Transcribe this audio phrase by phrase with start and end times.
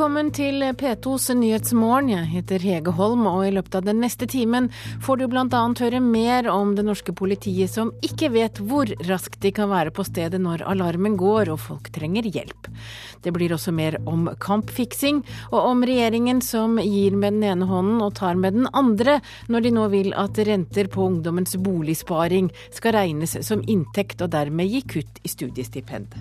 [0.00, 2.06] Velkommen til P2s Nyhetsmorgen.
[2.08, 4.70] Jeg heter Hege Holm, og i løpet av den neste timen
[5.04, 5.60] får du bl.a.
[5.76, 10.08] høre mer om det norske politiet som ikke vet hvor raskt de kan være på
[10.08, 12.72] stedet når alarmen går og folk trenger hjelp.
[13.20, 15.20] Det blir også mer om kampfiksing,
[15.52, 19.20] og om regjeringen som gir med den ene hånden og tar med den andre,
[19.52, 24.64] når de nå vil at renter på ungdommens boligsparing skal regnes som inntekt og dermed
[24.64, 26.16] gi kutt i studiestipend.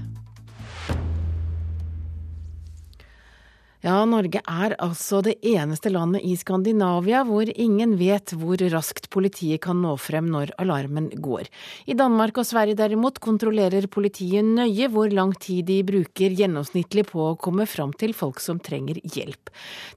[3.79, 9.61] Ja, Norge er altså det eneste landet i Skandinavia hvor ingen vet hvor raskt politiet
[9.63, 11.47] kan nå frem når alarmen går.
[11.87, 17.23] I Danmark og Sverige derimot kontrollerer politiet nøye hvor lang tid de bruker gjennomsnittlig på
[17.29, 19.47] å komme fram til folk som trenger hjelp.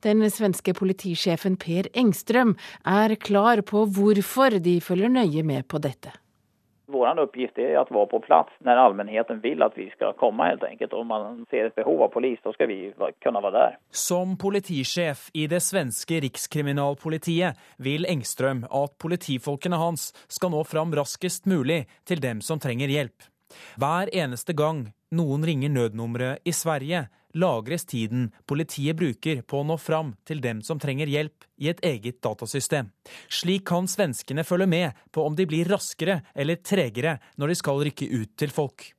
[0.06, 2.55] Den svenske politisjefen Per Engstrøm
[2.86, 6.14] er klar på hvorfor de følger nøye med på dette.
[6.92, 10.62] Vår uppgift är att vara på plats när allmänheten vill att vi ska komma helt
[10.62, 10.92] enkelt.
[10.92, 13.78] Om man ser ett behov av polis, då ska vi kunna vara där.
[13.91, 21.47] Som politisjef i det svenske rikskriminalpolitiet vil Engstrøm at politifolkene hans skal nå fram raskest
[21.47, 23.28] mulig til dem som trenger hjelp.
[23.77, 27.06] Hver eneste gang noen ringer nødnummeret i Sverige,
[27.38, 31.83] lagres tiden politiet bruker på å nå fram til dem som trenger hjelp i et
[31.86, 32.91] eget datasystem.
[33.33, 37.84] Slik kan svenskene følge med på om de blir raskere eller tregere når de skal
[37.86, 38.92] rykke ut til folk.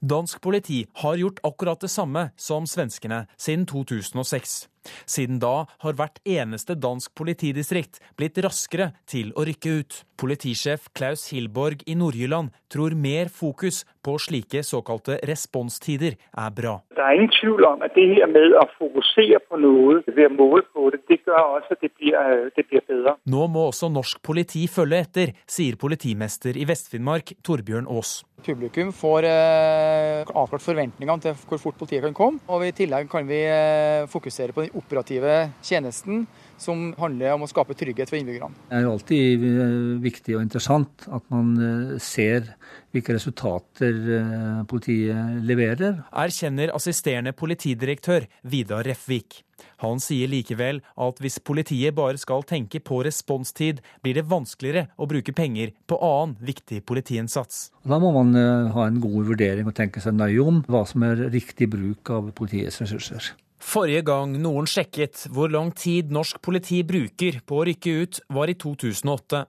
[0.00, 4.66] Dansk politi har gjort akkurat det samme som svenskene siden 2006.
[5.06, 10.00] Siden da har hvert eneste dansk politidistrikt blitt raskere til å rykke ut.
[10.18, 16.74] Politisjef Klaus Hilborg i Nord-Jylland tror mer fokus på slike såkalte responstider er bra.
[16.96, 20.34] Det er ingen tvil om at det her med å fokusere på noe ved å
[20.34, 23.16] måle på det, det gjør også at det blir, øh, det blir bedre.
[23.34, 28.20] Nå må også norsk politi følge etter, sier politimester i Vest-Finnmark Torbjørn Aas.
[28.42, 32.42] Publikum får eh, avklart forventningene til hvor fort politiet kan komme.
[32.50, 36.26] Og i tillegg kan vi eh, fokusere på den operative tjenesten
[36.62, 38.54] som handler om å skape trygghet for innbyggerne.
[38.70, 42.54] Det er jo alltid eh, viktig og interessant at man eh, ser
[42.92, 46.02] hvilke resultater eh, politiet leverer.
[46.24, 49.42] Erkjenner assisterende politidirektør Vidar Refvik.
[49.82, 55.06] Han sier likevel at hvis politiet bare skal tenke på responstid, blir det vanskeligere å
[55.10, 57.68] bruke penger på annen viktig politiinnsats.
[57.86, 58.34] Da må man
[58.74, 62.32] ha en god vurdering og tenke seg nøye om hva som er riktig bruk av
[62.38, 63.32] politiets ressurser.
[63.62, 68.50] Forrige gang noen sjekket hvor lang tid norsk politi bruker på å rykke ut, var
[68.50, 69.44] i 2008.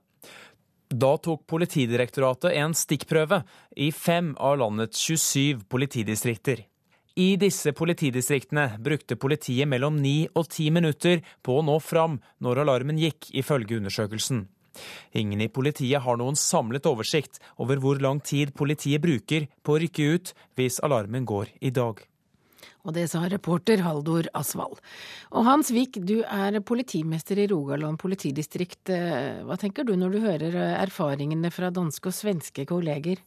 [0.94, 3.42] Da tok Politidirektoratet en stikkprøve
[3.82, 6.62] i fem av landets 27 politidistrikter.
[7.18, 12.64] I disse politidistriktene brukte politiet mellom ni og ti minutter på å nå fram når
[12.64, 14.48] alarmen gikk, ifølge undersøkelsen.
[15.18, 19.84] Ingen i politiet har noen samlet oversikt over hvor lang tid politiet bruker på å
[19.84, 22.02] rykke ut hvis alarmen går i dag.
[22.84, 24.82] Og det sa reporter Haldor Asvald.
[25.32, 28.92] Og Hans Vik, du er politimester i Rogaland politidistrikt.
[28.92, 33.24] Hva tenker du når du hører erfaringene fra danske og svenske kolleger?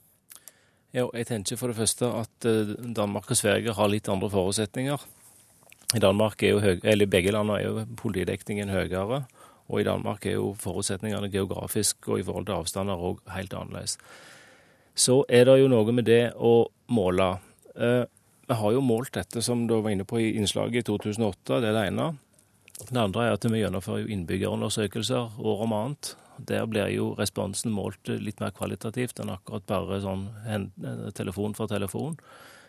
[0.97, 5.03] Jo, jeg tenker for det første at eh, Danmark og Sverige har litt andre forutsetninger.
[5.97, 9.25] I Danmark er jo høy, eller Begge landene er jo politidekningen høyere.
[9.67, 13.97] Og i Danmark er jo forutsetningene geografisk og i forhold til avstander òg helt annerledes.
[14.97, 16.55] Så er det jo noe med det å
[16.89, 17.29] måle.
[18.47, 21.61] Eh, vi har jo målt dette, som du var inne på i innslaget i 2008.
[21.61, 22.17] Det er det ene.
[22.91, 26.17] Det andre er at vi gjennomfører innbyggerundersøkelser år om annet.
[26.39, 30.29] Der blir jo responsen målt litt mer kvalitativt enn akkurat bare sånn
[31.17, 32.19] telefon for telefon.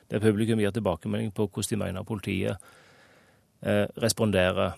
[0.09, 2.57] Der publikum gir tilbakemelding på hvordan de mener politiet
[3.61, 4.77] eh, responderer.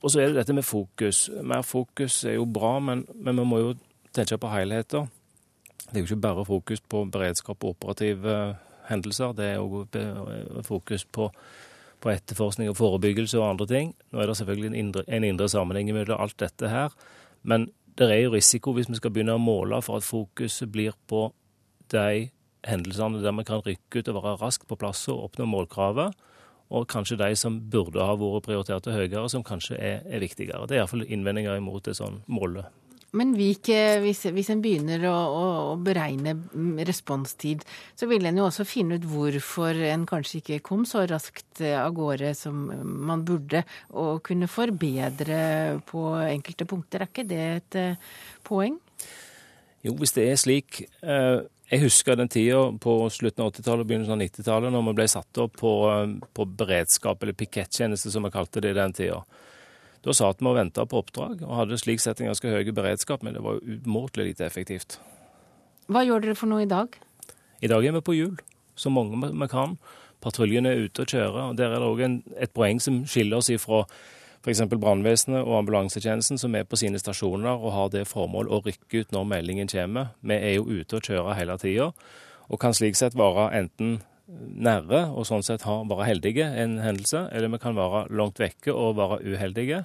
[0.00, 1.30] Og så er det dette med fokus.
[1.42, 3.74] Mer fokus er jo bra, men, men vi må jo
[4.12, 5.06] tenke på helheter.
[5.84, 8.56] Det er jo ikke bare fokus på beredskap og operative
[8.88, 9.34] hendelser.
[9.36, 11.30] Det er òg fokus på,
[12.00, 13.94] på, etterforskning og forebyggelse og andre ting.
[14.12, 16.94] Nå er det selvfølgelig en indre, en indre sammenheng mellom alt dette her.
[17.42, 20.96] Men det er jo risiko hvis vi skal begynne å måle for at fokuset blir
[21.10, 21.28] på
[21.92, 22.28] de
[22.64, 26.14] hendelsene der vi kan rykke ut og være raskt på plass og oppnå målkravet.
[26.74, 30.64] Og kanskje de som burde ha vært prioritert høyere, som kanskje er, er viktigere.
[30.66, 32.72] Det er iallfall innvendinger imot det sånt målet.
[33.14, 35.44] Men Vik, eh, hvis, hvis en begynner å, å,
[35.78, 36.34] beregne
[36.86, 37.62] responstid,
[37.94, 41.76] så vil en jo også finne ut hvorfor en kanskje ikke kom så raskt eh,
[41.78, 42.66] av gårde som
[43.06, 43.62] man burde,
[43.94, 45.38] og kunne forbedre
[45.86, 47.04] på enkelte punkter.
[47.04, 48.12] Er ikke det et uh,
[48.46, 48.78] poeng?
[49.84, 50.82] Jo, hvis det er slik.
[51.04, 54.98] Uh, jeg husker den tida på slutten av 80-tallet og begynnelsen av 90-tallet, når vi
[54.98, 55.72] ble satt opp på,
[56.36, 59.22] på beredskap, eller pikettjeneste som vi kalte det i den tida.
[60.04, 63.22] Da satt vi og venta på oppdrag, og hadde slik sett en ganske høy beredskap,
[63.24, 64.98] men det var jo umåtelig lite effektivt.
[65.88, 66.96] Hva gjør dere for noe i dag?
[67.64, 68.34] I dag er vi på hjul,
[68.76, 69.78] så mange vi kan.
[70.24, 71.50] patruljen er ute og kjører.
[71.50, 73.84] og Der er det òg et poeng som skiller oss ifra
[74.44, 74.60] f.eks.
[74.68, 79.12] brannvesenet og ambulansetjenesten, som er på sine stasjoner og har det formål å rykke ut
[79.12, 80.12] når meldingen kommer.
[80.20, 81.92] Vi er jo ute og kjører hele tida,
[82.48, 87.26] og kan slik sett være enten nære og sånn sett ha, være heldige en hendelse,
[87.32, 89.84] eller vi kan være langt vekke og være uheldige.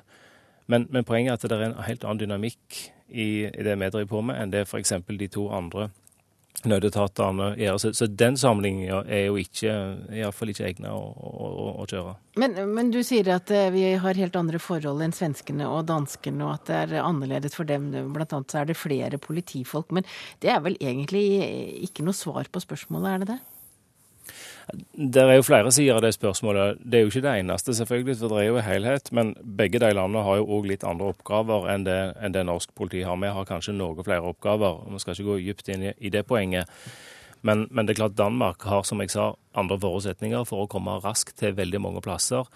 [0.69, 3.89] Men, men poenget er at det er en helt annen dynamikk i, i det vi
[3.89, 4.94] driver på med, enn det f.eks.
[5.09, 5.89] de to andre
[6.68, 7.77] nødetatene gjør.
[7.80, 9.74] Så, så den sammenligninga er jo ikke,
[10.15, 12.15] iallfall ikke egna å, å, å, kjøre.
[12.42, 16.44] Men, men, du sier at eh, vi har helt andre forhold enn svenskene og danskene,
[16.45, 17.92] og at det er annerledes for dem.
[18.15, 19.94] Blant annet så er det flere politifolk.
[19.95, 20.07] Men
[20.44, 21.24] det er vel egentlig
[21.88, 23.39] ikke noe svar på spørsmålet, er det det?
[24.94, 26.80] Det er jo flere sider av det spørsmålet.
[26.83, 29.12] Det er jo ikke det eneste, selvfølgelig, for det er jo en helhet.
[29.16, 32.74] Men begge de landene har jo òg litt andre oppgaver enn det, enn det, norsk
[32.77, 33.18] politi har.
[33.21, 36.69] Vi har kanskje noe flere oppgaver, vi skal ikke gå dypt inn i, det poenget.
[37.42, 41.00] Men, men, det er klart Danmark har, som jeg sa, andre forutsetninger for å komme
[41.04, 42.50] raskt til veldig mange plasser.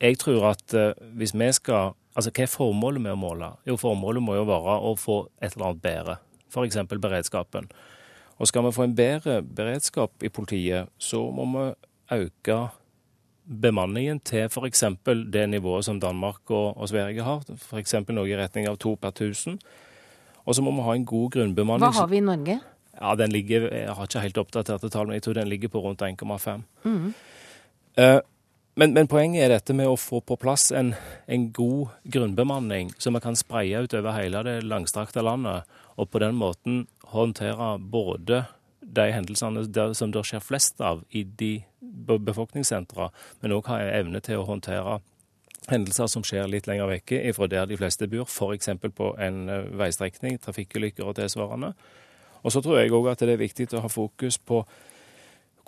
[0.00, 3.48] Jeg tror at uh, hvis vi skal Altså, hva er formålet med å måle?
[3.68, 6.16] Jo, formålet må jo være å få et eller annet bedre.
[6.50, 6.80] F.eks.
[6.90, 7.68] beredskapen.
[8.40, 11.64] Og skal vi få en bedre beredskap i politiet, så må vi
[12.16, 12.60] øke
[13.44, 14.84] bemanningen til f.eks.
[15.32, 17.94] det nivået som Danmark og, og Sverige har, f.eks.
[18.08, 19.58] noe i retning av to per tusen.
[20.46, 21.84] Og så må vi ha en god grunnbemanning.
[21.84, 22.60] Hva har vi i Norge?
[23.00, 25.80] Ja, den ligger, Jeg har ikke helt oppdaterte tall, men jeg tror den ligger på
[25.80, 26.62] rundt 1,5.
[26.84, 27.14] Mm.
[27.98, 28.20] Uh,
[28.76, 30.94] men, men, poenget er dette med å få på plass en,
[31.26, 35.68] en god grunnbemanning som vi kan spreie utover hele det langstrakte landet,
[36.00, 38.44] og på den måten håndtere både
[38.80, 43.10] de hendelsene som det skjer flest av i de befolkningssentra,
[43.40, 44.98] men òg ha evne til å håndtere
[45.70, 48.70] hendelser som skjer litt lenger vekke fra der de fleste bor, f.eks.
[48.96, 51.74] på en eh, veistrekning, trafikkulykker og tilsvarende.
[52.40, 54.64] Og så tror jeg òg at det er viktig å ha fokus på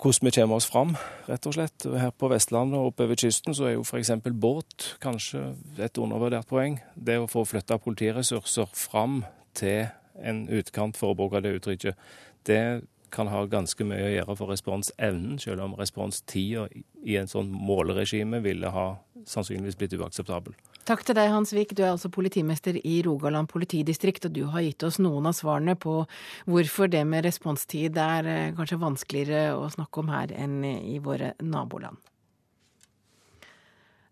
[0.03, 0.95] hvordan vi kommer oss fram,
[1.29, 1.85] rett og slett.
[1.85, 4.11] Her på Vestlandet og oppover kysten så er jo f.eks.
[4.25, 6.81] båt kanskje et undervurdert poeng.
[6.95, 9.21] Det å få flytta politiressurser fram
[9.55, 9.85] til
[10.21, 11.99] en utkant, for å bruke det uttrykket,
[12.49, 12.63] det
[13.13, 16.65] kan ha ganske mye å gjøre for responsevnen, selv om responstida
[17.05, 18.87] i en sånn måleregime ville ha
[19.29, 20.55] sannsynligvis blitt uakseptabel.
[20.83, 21.71] Takk til deg, Hans Vik.
[21.77, 25.77] Du er altså politimester i Rogaland politidistrikt, og du har gitt oss noen av svarene
[25.79, 26.01] på
[26.49, 31.37] hvorfor det med responstid er eh, kanskje vanskeligere å snakke om her enn i våre
[31.39, 32.01] naboland.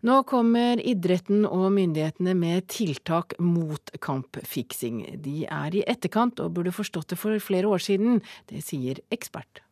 [0.02, 5.04] Nå kommer idretten og myndighetene med tiltak mot kampfiksing.
[5.22, 8.18] De er i etterkant og burde forstått det for flere år siden.
[8.50, 9.62] Det sier ekspert.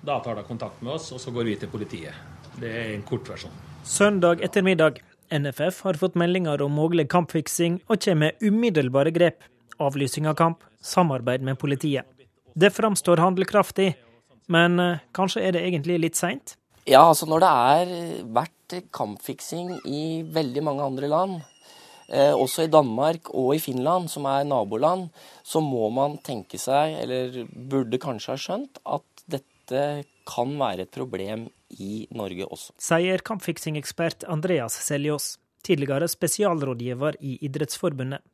[0.00, 2.16] Da tar de kontakt med oss, og så går vi til politiet.
[2.56, 3.52] Det er en kort versjon.
[3.84, 5.02] Søndag ettermiddag.
[5.28, 9.44] NFF har fått meldinger om mulig kampfiksing og kommer med umiddelbare grep.
[9.76, 12.08] Avlysing av kamp, samarbeid med politiet.
[12.56, 13.92] Det framstår handlekraftig,
[14.48, 16.56] men eh, kanskje er det egentlig litt seint?
[16.88, 17.90] Ja, altså når det er
[18.32, 20.02] vært kampfiksing i
[20.32, 21.34] veldig mange andre land,
[22.08, 25.10] eh, også i Danmark og i Finland, som er naboland,
[25.44, 29.82] så må man tenke seg, eller burde kanskje ha skjønt, at dette
[30.28, 32.72] kan være et problem i Norge også.
[32.80, 38.24] Sier kampfiksingekspert Andreas Seljås, tidligere spesialrådgiver i Idrettsforbundet.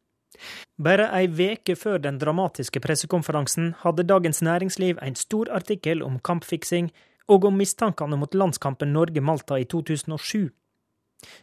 [0.79, 6.91] Bare ei veke før den dramatiske pressekonferansen hadde Dagens Næringsliv en stor artikkel om kampfiksing
[7.31, 10.51] og om mistankene mot landskampen Norge-Malta i 2007.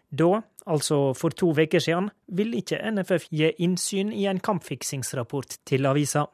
[0.10, 5.90] Da, altså for to uker siden, ville ikke NFF gi innsyn i en kampfiksingsrapport til
[5.90, 6.28] avisa.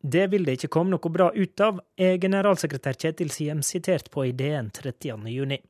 [0.00, 4.24] Det vil det ikke komme noe bra ut av, er generalsekretær Kjetil Siem sitert på
[4.26, 5.60] i DN 30.6.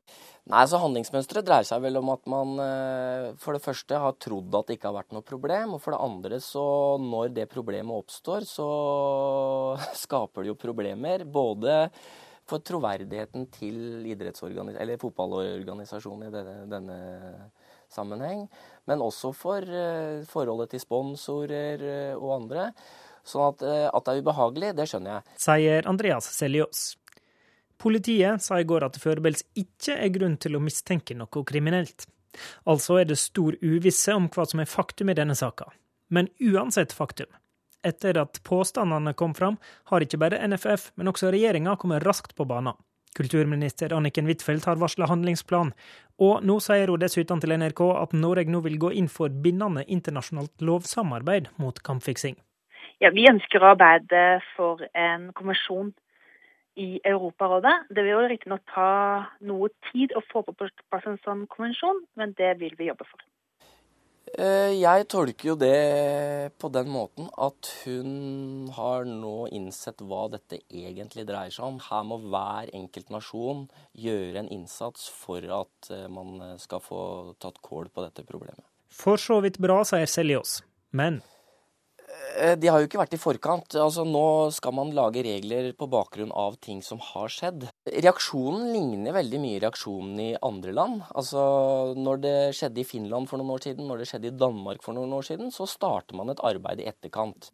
[0.49, 4.55] Nei, så Handlingsmønsteret dreier seg vel om at man eh, for det første har trodd
[4.57, 5.75] at det ikke har vært noe problem.
[5.77, 6.63] Og for det andre, så
[7.03, 8.69] når det problemet oppstår, så
[10.07, 11.27] skaper det jo problemer.
[11.29, 11.83] Både
[12.49, 14.07] for troverdigheten til
[15.02, 16.99] fotballorganisasjonen i denne, denne,
[17.93, 18.47] sammenheng.
[18.88, 22.71] Men også for uh, forholdet til sponsorer uh, og andre.
[23.25, 25.37] Sånn at, uh, at, det er ubehagelig, det skjønner jeg.
[25.45, 26.87] Sier Andreas Seljås.
[27.78, 32.09] Politiet sa i går at det foreløpig ikke er grunn til å mistenke noe kriminelt.
[32.69, 35.71] Altså er det stor uvisse om hva som er faktum i denne saka.
[36.12, 37.28] Men uansett faktum,
[37.87, 39.59] etter at påstandene kom fram,
[39.91, 42.77] har ikke bare NFF, men også regjeringa kommet raskt på banen.
[43.19, 45.73] Kulturminister Anniken Huitfeldt har varsla handlingsplan,
[46.23, 49.85] og nå sier hun dessuten til NRK at Norge nå vil gå inn for bindende
[49.87, 52.37] internasjonalt lovsamarbeid mot kampfiksing.
[53.03, 55.93] Ja, Vi ønsker å arbeide for en konvensjon
[56.79, 57.75] i Europarådet.
[57.91, 58.91] Det vil jo riktignok ta
[59.41, 63.23] noe tid å få på plass en sånn konvensjon, men det vil vi jobbe for.
[64.35, 70.61] Eh, jeg tolker jo det på den måten at hun har nå innsett hva dette
[70.69, 71.81] egentlig dreier seg om.
[71.83, 73.67] Her må hver enkelt nasjon
[73.97, 77.01] gjøre en innsats for at eh, man skal få
[77.41, 78.65] tatt kål på dette problemet.
[78.89, 80.61] For så vidt bra, sier Seljås.
[80.97, 81.21] Men
[82.59, 83.77] de har jo ikke vært i forkant.
[83.79, 87.69] Altså, nå skal man lage regler på bakgrunn av ting som har skjedd.
[87.89, 91.05] Reaksjonen ligner veldig mye reaksjonen i andre land.
[91.11, 91.43] Altså,
[91.99, 94.99] når det skjedde i Finland for noen år siden, når det skjedde i Danmark for
[94.99, 97.51] noen år siden, så starter man et arbeid i etterkant.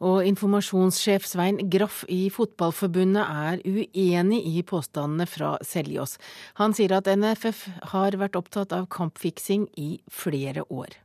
[0.00, 6.16] Og informasjonssjef Svein Graff i Fotballforbundet er uenig i påstandene fra Seljås.
[6.56, 10.96] Han sier at NFF har vært opptatt av kampfiksing i flere år.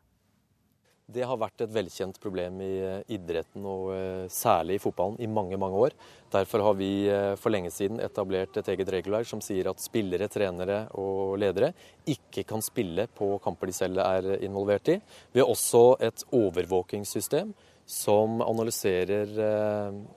[1.06, 5.30] Det har vært et velkjent problem i eh, idretten, og eh, særlig i fotballen, i
[5.30, 5.94] mange mange år.
[6.34, 10.32] Derfor har vi eh, for lenge siden etablert et eget regelverk som sier at spillere,
[10.34, 11.76] trenere og ledere
[12.10, 14.98] ikke kan spille på kamper de selv er involvert i.
[15.30, 17.54] Vi har også et overvåkingssystem
[17.86, 19.30] som analyserer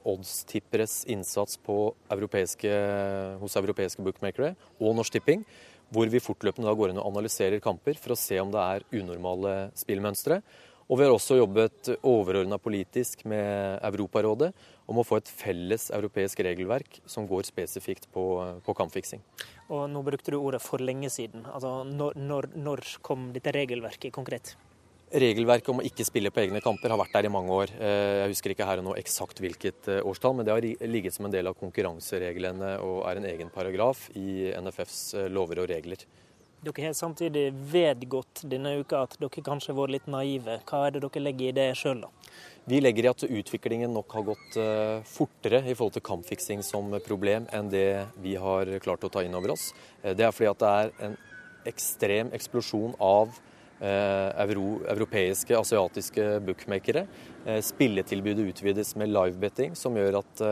[0.09, 2.71] oddstipperes innsats europeiske,
[3.42, 5.45] hos europeiske bookmakere og Norsk Tipping
[5.95, 9.54] hvor vi fortløpende går inn og analyserer kamper for å se om det er unormale
[9.78, 10.40] spillmønstre.
[10.88, 14.54] Og vi har også jobbet overordna politisk med Europarådet
[14.88, 18.25] om å få et felles europeisk regelverk som går spesifikt på,
[18.64, 19.21] på kampfiksing.
[19.68, 21.45] Og nå brukte du ordet 'for lenge siden'.
[21.45, 24.57] Altså, når, når, når kom dette regelverket konkret?
[25.09, 27.71] Regelverket om å ikke spille på egne kamper har vært der i mange år.
[27.80, 31.16] Eh, jeg husker ikke her og nå eksakt hvilket eh, årstall, men det har ligget
[31.16, 35.68] som en del av konkurransereglene og er en egen paragraf i NFFs eh, lover og
[35.68, 36.04] regler.
[36.58, 40.56] Dere har samtidig vedgått denne uka at dere kanskje har vært litt naive.
[40.66, 42.10] Hva er det dere legger i det sjøl, da?
[42.68, 46.90] Vi legger i at utviklingen nok har gått uh, fortere i forhold til kampfiksing som
[47.06, 49.70] problem enn det vi har klart å ta inn over oss.
[50.02, 51.14] Uh, det er fordi at det er en
[51.70, 57.06] ekstrem eksplosjon av uh, euro, europeiske, asiatiske bookmakere.
[57.64, 60.42] Spilletilbudet utvides med livebetting, som gjør at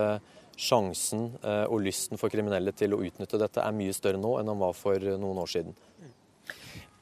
[0.56, 4.62] sjansen og lysten for kriminelle til å utnytte dette er mye større nå enn den
[4.62, 5.76] var for noen år siden.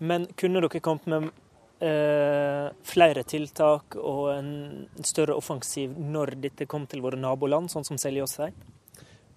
[0.04, 1.30] Men kunne dere kommet med
[1.84, 4.52] eh, flere tiltak og en
[5.06, 8.54] større offensiv når dette kom til våre naboland, sånn som Seljås sier?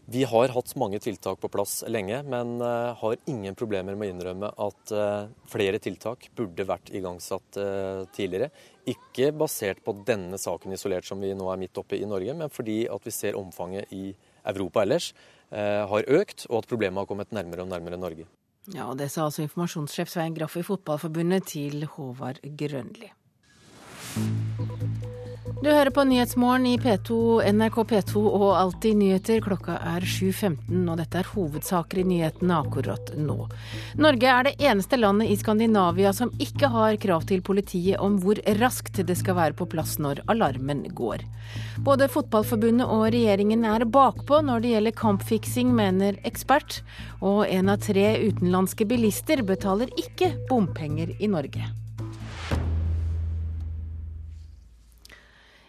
[0.09, 4.13] Vi har hatt mange tiltak på plass lenge, men uh, har ingen problemer med å
[4.13, 8.47] innrømme at uh, flere tiltak burde vært igangsatt uh, tidligere.
[8.87, 12.55] Ikke basert på denne saken isolert som vi nå er midt oppe i Norge, men
[12.55, 14.13] fordi at vi ser omfanget i
[14.47, 15.11] Europa ellers
[15.51, 18.25] har økt, og at problemet har kommet nærmere og nærmere Norge.
[18.75, 23.11] Ja, og Det sa altså informasjonssjef Svein Graff i Fotballforbundet til Håvard Grønli.
[25.57, 27.15] Du hører på Nyhetsmorgen i P2,
[27.57, 29.39] NRK P2 og Alltid nyheter.
[29.41, 33.47] Klokka er 7.15, og dette er hovedsaker i nyhetene akkurat nå.
[33.97, 38.37] Norge er det eneste landet i Skandinavia som ikke har krav til politiet om hvor
[38.59, 41.25] raskt det skal være på plass når alarmen går.
[41.81, 46.83] Både Fotballforbundet og regjeringen er bakpå når det gjelder kampfiksing, mener ekspert.
[47.25, 51.65] Og en av tre utenlandske bilister betaler ikke bompenger i Norge.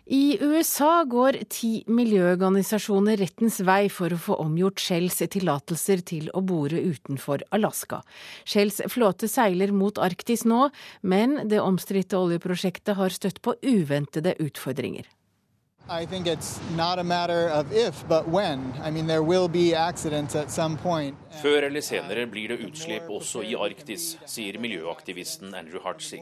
[0.09, 6.41] I USA går ti miljøorganisasjoner rettens vei for å få omgjort Shells tillatelser til å
[6.41, 8.01] bore utenfor Alaska.
[8.49, 10.71] Shells flåte seiler mot Arktis nå,
[11.05, 15.05] men det omstridte oljeprosjektet har støtt på uventede utfordringer.
[15.91, 18.75] I think it's not a matter of if, but when.
[18.83, 21.17] I mean, there will be accidents at some point.
[21.43, 26.21] Før eller senere blir det utslipp også i Arktis, sier miljøaktivisten Andrew Hartzig.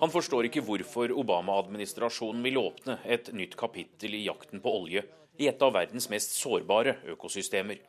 [0.00, 5.04] Han forstår ikke hvorfor Obama-administrasjonen vil åpne et nytt kapittel i jakten på olje
[5.36, 7.82] i et av verdens mest sårbare økosystemer.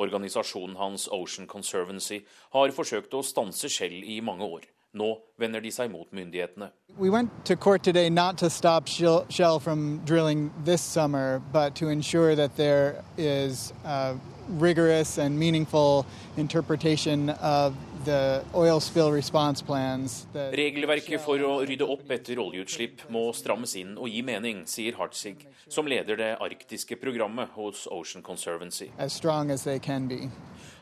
[0.00, 2.22] Organisasjonen hans Ocean Conservancy
[2.56, 4.64] har forsøkt å stanse skjell i mange år.
[4.94, 6.70] Nå vender de seg mot myndighetene.
[6.96, 11.88] We went to court today not to stop Shell from drilling this summer, but to
[11.88, 14.16] ensure that there is a
[14.48, 17.74] rigorous and meaningful interpretation of
[18.06, 20.26] the oil spill response plans.
[20.32, 25.44] Regelverket for å rydde opp etter oljeutslipp må strammes inn og gi mening, sier Hartzig,
[25.68, 28.88] som leder det arktiske programmet hos Ocean Conservancy.
[28.96, 30.30] As strong as they can be.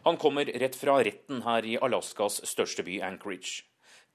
[0.05, 3.65] Han kommer rett fra retten her i Alaskas største by, Anchorage.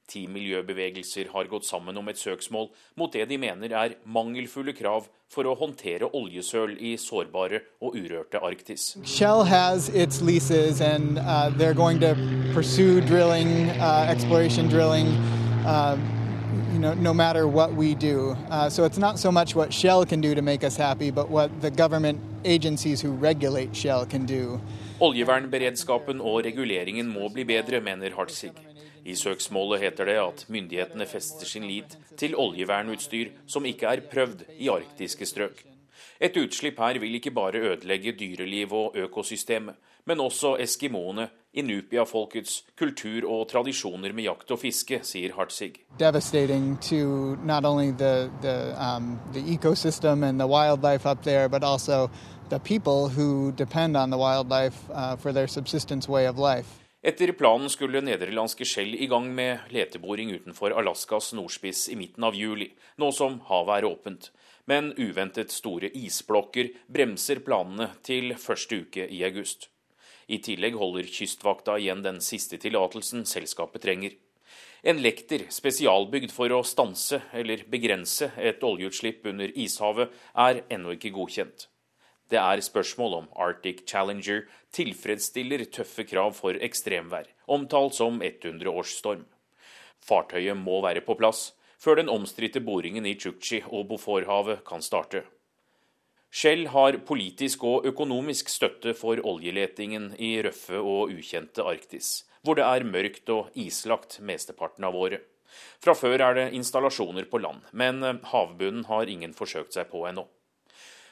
[0.10, 5.08] Ti miljøbevegelser har gått sammen om et søksmål mot det de mener er mangelfulle krav
[5.32, 8.98] for å håndtere oljesøl i sårbare og urørte Arktis.
[9.06, 12.16] Shell has its leases and uh, they're going to
[12.54, 15.08] pursue drilling, uh, exploration drilling.
[15.66, 15.96] Uh,
[16.74, 18.36] you know, no matter what we do.
[18.50, 21.30] Uh, so it's not so much what Shell can do to make us happy, but
[21.30, 24.60] what the government agencies who regulate Shell can do.
[25.02, 28.52] Oljevernberedskapen og reguleringen må bli bedre, mener Hartzig.
[29.06, 34.46] I søksmålet heter det at myndighetene fester sin lit til oljevernutstyr som ikke er prøvd
[34.60, 35.66] i arktiske strøk.
[36.22, 43.26] Et utslipp her vil ikke bare ødelegge dyreliv og økosystemet, men også eskimoene, inupiafolkets kultur
[43.30, 45.82] og tradisjoner med jakt og fiske, sier Hartzig.
[48.80, 49.20] Um,
[52.50, 56.81] the people who depend on the wildlife uh, for their subsistence way of life.
[57.02, 62.36] Etter planen skulle nederlandske Shell i gang med leteboring utenfor Alaskas nordspiss i midten av
[62.38, 62.68] juli,
[63.02, 64.28] nå som havet er åpent.
[64.70, 69.72] Men uventet store isblokker bremser planene til første uke i august.
[70.30, 74.14] I tillegg holder Kystvakta igjen den siste tillatelsen selskapet trenger.
[74.86, 81.16] En lekter spesialbygd for å stanse eller begrense et oljeutslipp under ishavet er ennå ikke
[81.18, 81.71] godkjent.
[82.32, 89.26] Det er spørsmål om Arctic Challenger tilfredsstiller tøffe krav for ekstremvær, omtalt som 100-årsstorm.
[90.00, 91.50] Fartøyet må være på plass
[91.82, 95.26] før den omstridte boringen i Chukchi og Boforhavet kan starte.
[96.32, 102.64] Shell har politisk og økonomisk støtte for oljeletingen i røffe og ukjente Arktis, hvor det
[102.64, 105.26] er mørkt og islagt mesteparten av året.
[105.84, 108.00] Fra før er det installasjoner på land, men
[108.32, 110.30] havbunnen har ingen forsøkt seg på ennå.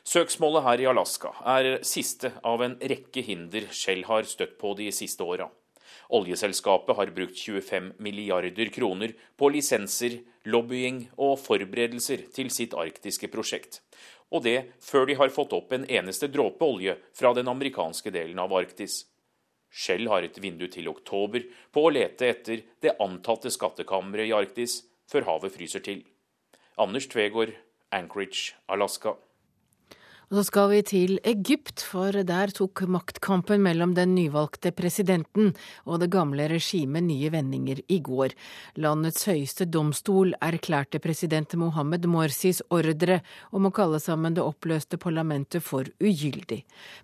[0.09, 4.87] Søksmålet her i Alaska er siste av en rekke hinder Shell har støtt på de
[4.95, 5.45] siste åra.
[6.17, 10.15] Oljeselskapet har brukt 25 milliarder kroner på lisenser,
[10.49, 13.83] lobbying og forberedelser til sitt arktiske prosjekt.
[14.33, 18.41] Og det før de har fått opp en eneste dråpe olje fra den amerikanske delen
[18.41, 19.03] av Arktis.
[19.69, 24.81] Shell har et vindu til oktober på å lete etter det antatte skattkammeret i Arktis
[25.11, 26.01] før havet fryser til.
[26.81, 27.53] Anders Tvegård,
[27.93, 29.19] Anchorage, Alaska.
[30.29, 35.55] Og så skal vi til Egypt, for der tok maktkampen mellom den nyvalgte presidenten
[35.89, 38.36] og det gamle regimet nye vendinger i går.
[38.77, 45.65] Landets høyeste domstol erklærte president Mohammed Morsis ordre om å kalle sammen det oppløste parlamentet
[45.65, 46.59] for ugyldig.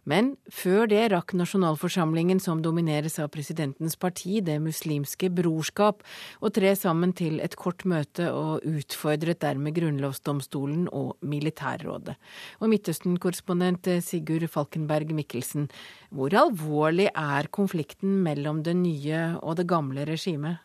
[0.05, 6.03] Men før det rakk nasjonalforsamlingen, som domineres av presidentens parti, Det muslimske brorskap,
[6.45, 12.13] å tre sammen til et kort møte og utfordret dermed grunnlovsdomstolen og militærrådet.
[12.61, 15.67] Og Midtøsten korrespondent eh, Sigurd Falkenberg Mikkelsen.
[16.15, 20.61] Hvor alvorlig er konflikten mellom det nye og det gamle regimet?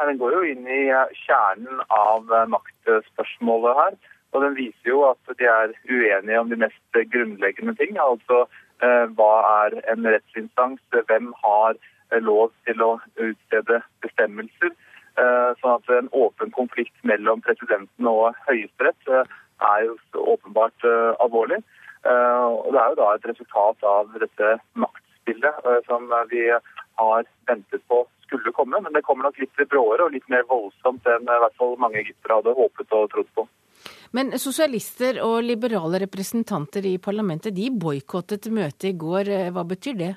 [0.00, 4.00] Den går jo inn i eh, kjernen av eh, maktspørsmålet her.
[4.30, 7.96] Og den viser jo at de er uenige om de mest grunnleggende ting.
[7.98, 8.44] Altså
[8.80, 9.32] hva
[9.66, 11.74] er en rettsinstans, hvem har
[12.22, 14.70] lov til å utstede bestemmelser.
[15.60, 19.10] Sånn at en åpen konflikt mellom presidenten og Høyesterett
[19.60, 19.96] er jo
[20.34, 21.60] åpenbart uh, alvorlig.
[22.06, 27.28] Uh, og Det er jo da et resultat av dette maktspillet uh, som vi har
[27.50, 28.80] ventet på skulle komme.
[28.80, 32.00] Men det kommer nok litt bråere og litt mer voldsomt enn i hvert fall mange
[32.00, 33.46] egyptere hadde håpet og trodd på.
[34.16, 39.30] Men sosialister og liberale representanter i parlamentet de boikottet møtet i går.
[39.54, 40.10] Hva betyr det?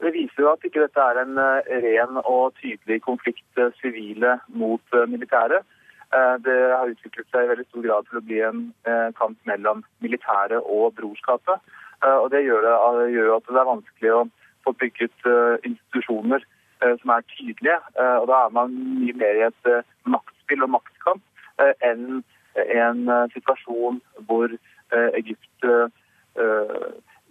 [0.00, 1.40] Det viser jo at ikke dette er en
[1.84, 5.60] ren og tydelig konflikt sivile mot militære.
[6.14, 9.38] Eh, det har utviklet seg i veldig stor grad til å bli en eh, kamp
[9.46, 11.62] mellom militæret og brorskapet.
[12.02, 14.24] Eh, og Det gjør, det, gjør at det er vanskelig å
[14.66, 15.28] få bygget
[15.64, 16.42] institusjoner
[17.00, 17.76] som er tydelige.
[18.20, 19.68] Og Da er man mye mer i et
[20.04, 21.22] maktspill og maktkamp
[21.88, 22.20] enn
[22.60, 23.00] en
[23.32, 24.52] situasjon hvor
[25.16, 25.64] Egypt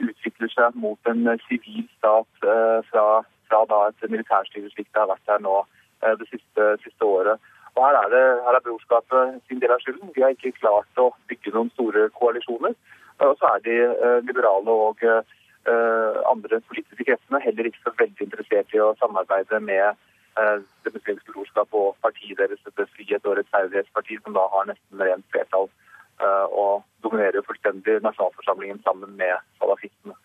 [0.09, 2.49] utvikler seg mot en sivil stat
[2.89, 3.05] fra,
[3.49, 5.55] fra et militærstyre slik det har vært her nå
[6.01, 7.37] det siste, siste året.
[7.79, 10.11] Og her er, det, her er brorskapet sin del av skylden.
[10.11, 12.75] De har ikke klart å bygge noen store koalisjoner.
[13.23, 18.25] Og så er de eh, liberale og eh, andre politiske kreftene heller ikke så veldig
[18.27, 23.39] interessert i å samarbeide med eh, det muslimske brorskapet og partiet deres, det frihet- og
[23.39, 25.71] rettferdighetspartiet, som da har nesten rent flertall
[26.19, 30.17] og dominerer fullstendig nasjonalforsamlingen sammen med salafistene.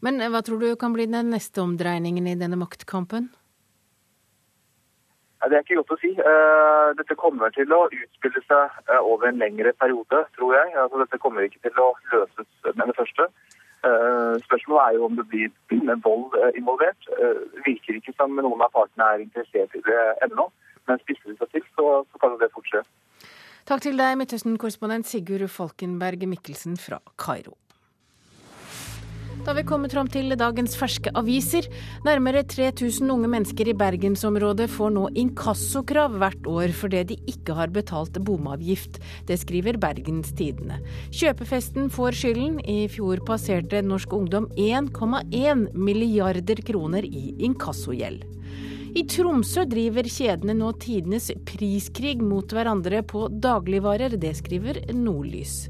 [0.00, 3.26] Men hva tror du kan bli den neste omdreiningen i denne maktkampen?
[5.46, 6.10] Det er ikke godt å si.
[6.18, 10.72] Eh, dette kommer til å utspille seg eh, over en lengre periode, tror jeg.
[10.74, 13.28] Altså, dette kommer ikke til å løses med det første.
[13.86, 15.52] Eh, spørsmålet er jo om det blir
[16.02, 17.06] vold involvert.
[17.06, 20.48] Det virker ikke som noen av partene er interessert i det ennå.
[20.90, 22.90] Men spisser det seg til, så, så kan det fortsette.
[23.68, 27.54] Takk til deg, Midtøsten-korrespondent Sigurd Falkenberg Mikkelsen fra Kairo.
[29.48, 31.64] Da vi kommet fram til dagens ferske aviser.
[32.04, 37.72] Nærmere 3000 unge mennesker i bergensområdet får nå inkassokrav hvert år fordi de ikke har
[37.72, 38.98] betalt bomavgift.
[39.24, 40.76] Det skriver Bergens Tidende.
[41.08, 42.58] Kjøpefesten får skylden.
[42.60, 48.26] I fjor passerte norsk ungdom 1,1 milliarder kroner i inkassogjeld.
[49.00, 54.20] I Tromsø driver kjedene nå tidenes priskrig mot hverandre på dagligvarer.
[54.20, 55.62] Det skriver Nordlys.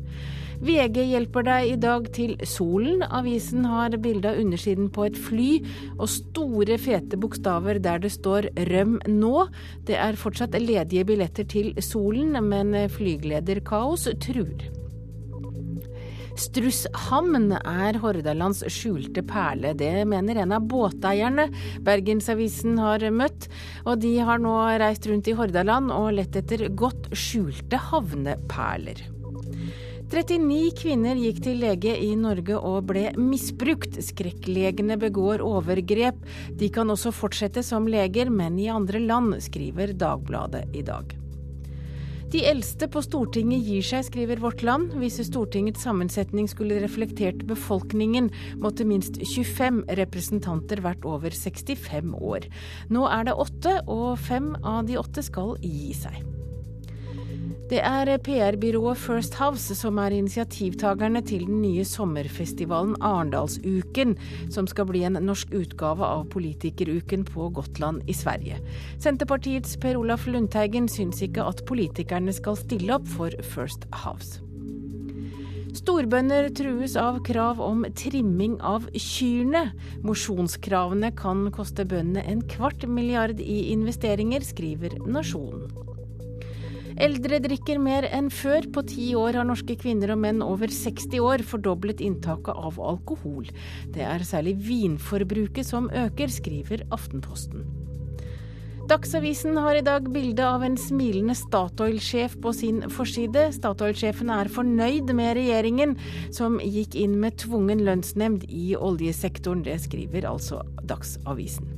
[0.58, 3.04] VG hjelper deg i dag til solen.
[3.06, 5.50] Avisen har bilde av undersiden på et fly
[5.98, 9.48] og store, fete bokstaver der det står 'røm nå'.
[9.86, 14.66] Det er fortsatt ledige billetter til solen, men flyglederkaos truer.
[16.38, 19.74] Strusshamn er Hordalands skjulte perle.
[19.74, 21.48] Det mener en av båteierne
[21.82, 23.48] Bergensavisen har møtt.
[23.86, 29.17] Og de har nå reist rundt i Hordaland og lett etter godt skjulte havneperler.
[30.08, 33.98] 39 kvinner gikk til lege i Norge og ble misbrukt.
[34.00, 36.22] Skrekklegene begår overgrep.
[36.56, 41.12] De kan også fortsette som leger, men i andre land, skriver Dagbladet i dag.
[42.32, 44.96] De eldste på Stortinget gir seg, skriver Vårt Land.
[45.00, 48.28] Hvis Stortingets sammensetning skulle reflektert befolkningen,
[48.60, 52.48] måtte minst 25 representanter vært over 65 år.
[52.92, 56.37] Nå er det åtte, og fem av de åtte skal gi seg.
[57.68, 64.14] Det er PR-byrået First House som er initiativtakerne til den nye sommerfestivalen Arendalsuken,
[64.48, 68.56] som skal bli en norsk utgave av Politikeruken på Gotland i Sverige.
[68.96, 74.40] Senterpartiets Per Olaf Lundteigen syns ikke at politikerne skal stille opp for First House.
[75.76, 79.66] Storbønder trues av krav om trimming av kyrne.
[80.08, 85.77] Mosjonskravene kan koste bøndene en kvart milliard i investeringer, skriver Nasjonen.
[86.98, 88.66] Eldre drikker mer enn før.
[88.74, 93.46] På ti år har norske kvinner og menn over 60 år fordoblet inntaket av alkohol.
[93.94, 97.62] Det er særlig vinforbruket som øker, skriver Aftenposten.
[98.88, 103.50] Dagsavisen har i dag bilde av en smilende Statoil-sjef på sin forside.
[103.52, 105.92] Statoil-sjefen er fornøyd med regjeringen,
[106.32, 109.66] som gikk inn med tvungen lønnsnemnd i oljesektoren.
[109.68, 111.77] Det skriver altså Dagsavisen.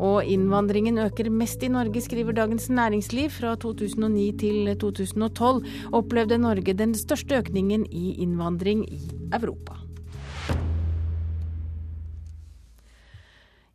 [0.00, 3.30] Og innvandringen øker mest i Norge, skriver Dagens Næringsliv.
[3.36, 9.00] Fra 2009 til 2012 opplevde Norge den største økningen i innvandring i
[9.32, 9.79] Europa.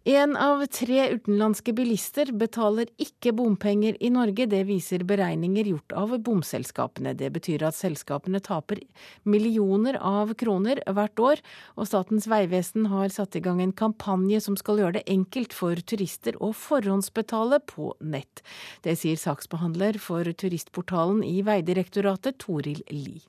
[0.08, 4.46] En av tre utenlandske bilister betaler ikke bompenger i Norge.
[4.46, 7.16] Det viser beregninger gjort av bomselskapene.
[7.18, 8.84] Det betyr at selskapene taper
[9.26, 11.42] millioner av kroner hvert år,
[11.74, 15.82] og Statens vegvesen har satt i gang en kampanje som skal gjøre det enkelt for
[15.82, 18.46] turister å forhåndsbetale på nett.
[18.86, 23.24] Det sier saksbehandler for turistportalen i Vegdirektoratet, Toril Li.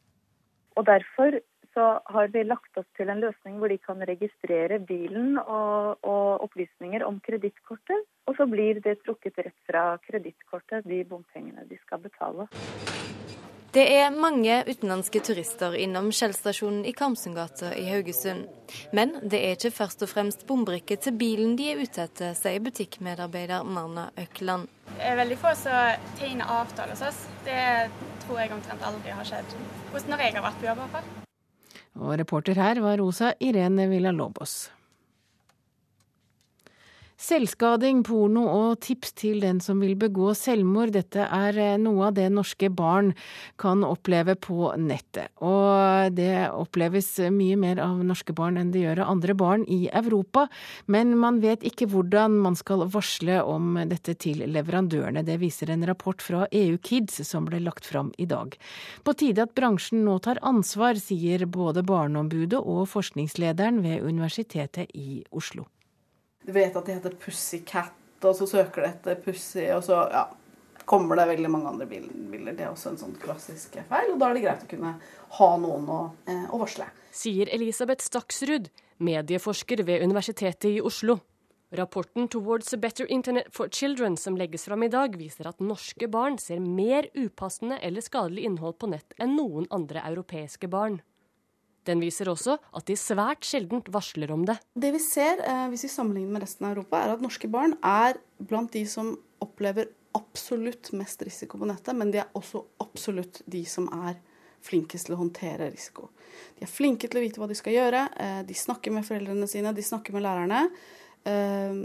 [0.76, 1.40] Og Derfor
[1.76, 6.46] så har vi lagt oss til en løsning hvor de kan registrere bilen og, og
[6.46, 8.06] opplysninger om kredittkortet.
[8.26, 12.48] Og så blir det trukket rett fra kredittkortet, de bompengene de skal betale.
[13.76, 18.46] Det er mange utenlandske turister innom Shell-stasjonen i Karmsundgata i Haugesund.
[18.96, 22.64] Men det er ikke først og fremst bombrikker til bilen de er ute etter, sier
[22.64, 24.72] butikkmedarbeider Marna Økland.
[24.94, 27.20] Det er veldig få som tegner avtale hos oss.
[27.44, 27.60] Det
[28.24, 29.56] tror jeg omtrent aldri har skjedd
[29.92, 30.80] hos når jeg har vært på jobb.
[30.80, 31.25] i hvert fall.
[31.96, 34.75] Og reporter her var Rosa Irene Villalobos.
[37.26, 42.14] Selvskading, porno og tips til den som vil begå selvmord, dette er eh, noe av
[42.14, 43.08] det norske barn
[43.58, 45.32] kan oppleve på nettet.
[45.42, 49.88] Og det oppleves mye mer av norske barn enn det gjør av andre barn i
[49.90, 50.46] Europa.
[50.86, 55.26] Men man vet ikke hvordan man skal varsle om dette til leverandørene.
[55.26, 58.54] Det viser en rapport fra EU Kids som ble lagt fram i dag.
[59.02, 65.24] På tide at bransjen nå tar ansvar, sier både Barneombudet og forskningslederen ved Universitetet i
[65.34, 65.66] Oslo.
[66.46, 70.24] Vet at det heter Pussycat, og så søker de etter Pussy, og så ja,
[70.86, 72.52] kommer det veldig mange andre bilder.
[72.54, 74.92] Det er også en sånn klassisk feil, og da er det greit å kunne
[75.38, 76.86] ha noen å, eh, å varsle.
[77.10, 78.70] Sier Elisabeth Staksrud,
[79.02, 81.18] medieforsker ved Universitetet i Oslo.
[81.74, 86.06] Rapporten Towards a Better Internet for Children som legges fram i dag, viser at norske
[86.08, 91.00] barn ser mer upassende eller skadelig innhold på nett enn noen andre europeiske barn.
[91.86, 94.58] Den viser også at de svært sjelden varsler om det.
[94.74, 97.76] Det vi ser, eh, hvis vi sammenligner med resten av Europa, er at norske barn
[97.82, 103.42] er blant de som opplever absolutt mest risiko på nettet, men de er også absolutt
[103.46, 104.18] de som er
[104.66, 106.10] flinkest til å håndtere risiko.
[106.56, 109.48] De er flinke til å vite hva de skal gjøre, eh, de snakker med foreldrene
[109.48, 110.70] sine, de snakker med lærerne.
[111.26, 111.82] Eh,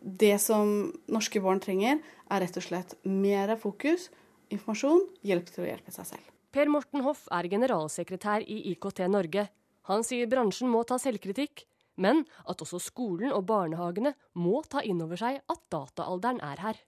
[0.00, 4.08] det som norske barn trenger, er rett og slett mer fokus,
[4.50, 6.29] informasjon, hjelp til å hjelpe seg selv.
[6.50, 9.44] Per Morten Hoff er generalsekretær i IKT Norge.
[9.86, 11.62] Han sier bransjen må ta selvkritikk,
[12.02, 16.80] men at også skolen og barnehagene må ta inn over seg at dataalderen er her.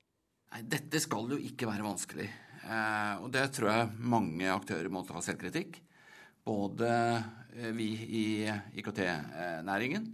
[0.51, 2.27] Nei, Dette skal jo ikke være vanskelig.
[2.67, 5.79] Eh, og det tror jeg mange aktører må ta selvkritikk.
[6.43, 6.91] Både
[7.55, 8.27] eh, vi i
[8.83, 10.11] IKT-næringen.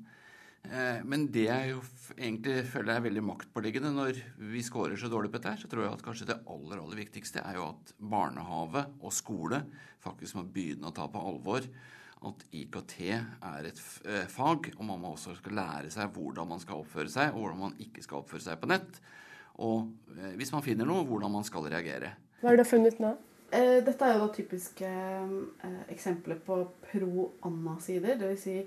[0.68, 1.82] Eh, men det jeg jo
[2.16, 4.18] egentlig føler er veldig maktpåliggende når
[4.52, 7.44] vi scorer så dårlig på dette, så tror jeg at kanskje det aller, aller viktigste
[7.44, 9.62] er jo at barnehave og skole
[10.04, 11.64] faktisk må begynne å ta på alvor
[12.28, 13.80] at IKT er et
[14.32, 17.60] fag, og man må også skal lære seg hvordan man skal oppføre seg, og hvordan
[17.60, 18.98] man ikke skal oppføre seg på nett.
[19.62, 19.86] Og
[20.34, 22.16] hvis man finner noe, hvordan man skal reagere.
[22.40, 23.12] Hva har du funnet nå?
[23.48, 28.18] Eh, dette er jo da typiske eh, eksempler på pro-Anna-sider.
[28.20, 28.42] Dvs.
[28.42, 28.58] Si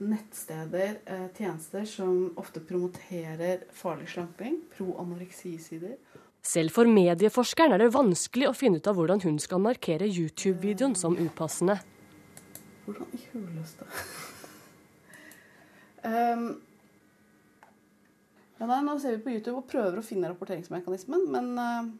[0.00, 4.60] nettsteder, eh, tjenester som ofte promoterer farlig slamping.
[4.76, 5.96] Pro-anoreksi-sider.
[6.42, 10.96] Selv for medieforskeren er det vanskelig å finne ut av hvordan hun skal markere YouTube-videoen
[10.96, 11.76] som upassende.
[12.86, 13.84] Hvordan i huleste
[16.02, 16.46] um,
[18.58, 21.90] ja, nei, Nå ser vi på YouTube og prøver å finne rapporteringsmekanismen, men uh,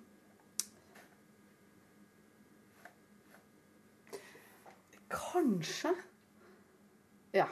[5.10, 5.92] Kanskje.
[7.36, 7.50] Ja.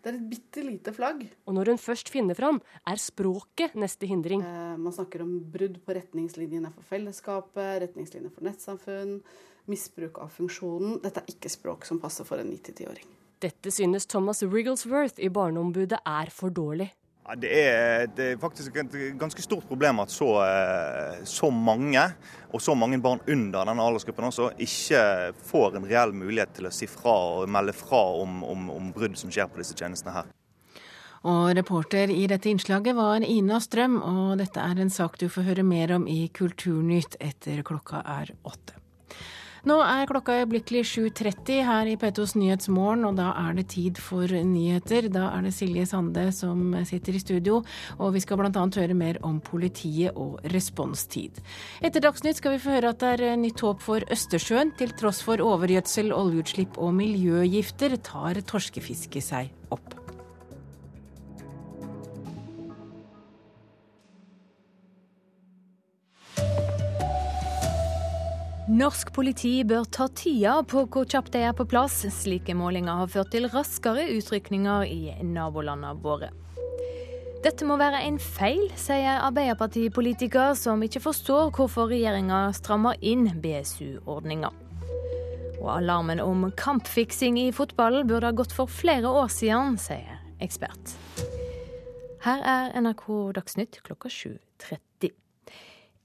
[0.00, 1.26] Det er et bitte lite flagg.
[1.44, 4.40] Og når hun først finner fram, er språket neste hindring.
[4.40, 9.18] Eh, man snakker om brudd på retningslinjene for fellesskapet, retningslinjer for nettsamfunn,
[9.68, 11.02] misbruk av funksjonen.
[11.04, 13.12] Dette er ikke språk som passer for en 9-10-åring.
[13.40, 16.90] Dette synes Thomas Rigglesworth i Barneombudet er for dårlig.
[17.38, 22.02] Det er, det er, faktisk et ganske stort problem at så, eh, så, mange,
[22.50, 25.02] og så mange barn under denne aldersgruppen også, ikke
[25.46, 29.14] får en reell mulighet til å si fra og melde fra om, om, om brudd
[29.20, 30.32] som skjer på disse tjenestene her.
[31.30, 35.50] Og reporter i dette innslaget var Ina Strøm, og dette er en sak du får
[35.50, 38.80] høre mer om i Kulturnytt etter klokka er åtte.
[39.68, 44.24] Nå er klokka øyeblikkelig 7.30 her i P2s Nyhetsmorgen, og da er det tid for
[44.24, 45.10] nyheter.
[45.12, 47.60] Da er det Silje Sande som sitter i studio,
[47.98, 48.64] og vi skal bl.a.
[48.80, 51.42] høre mer om politiet og responstid.
[51.84, 54.72] Etter Dagsnytt skal vi få høre at det er nytt håp for Østersjøen.
[54.80, 59.99] Til tross for overgjødsel, oljeutslipp og miljøgifter tar torskefisket seg opp.
[68.70, 72.04] Norsk politi bør ta tida på hvor kjapt de er på plass.
[72.14, 76.28] Slike målinger har ført til raskere utrykninger i nabolandene våre.
[77.42, 84.52] Dette må være en feil, sier Arbeiderpartipolitiker som ikke forstår hvorfor regjeringa strammer inn BSU-ordninga.
[85.58, 90.94] Og alarmen om kampfiksing i fotballen burde ha gått for flere år siden, sier ekspert.
[92.22, 93.08] Her er NRK
[93.40, 94.78] Dagsnytt klokka 7.30.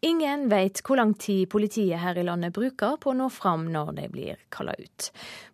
[0.04, 3.94] Ingen vet hvor lang tid politiet her i landet bruker på å nå fram når
[3.98, 5.08] de blir kalla ut.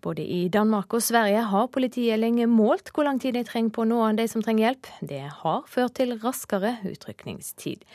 [0.03, 3.85] Både i Danmark og Sverige har politiet lenge målt hvor lang tid de trenger på
[3.85, 4.91] å nå de som trenger hjelp.
[5.13, 7.85] Det har ført til raskere utrykningstid.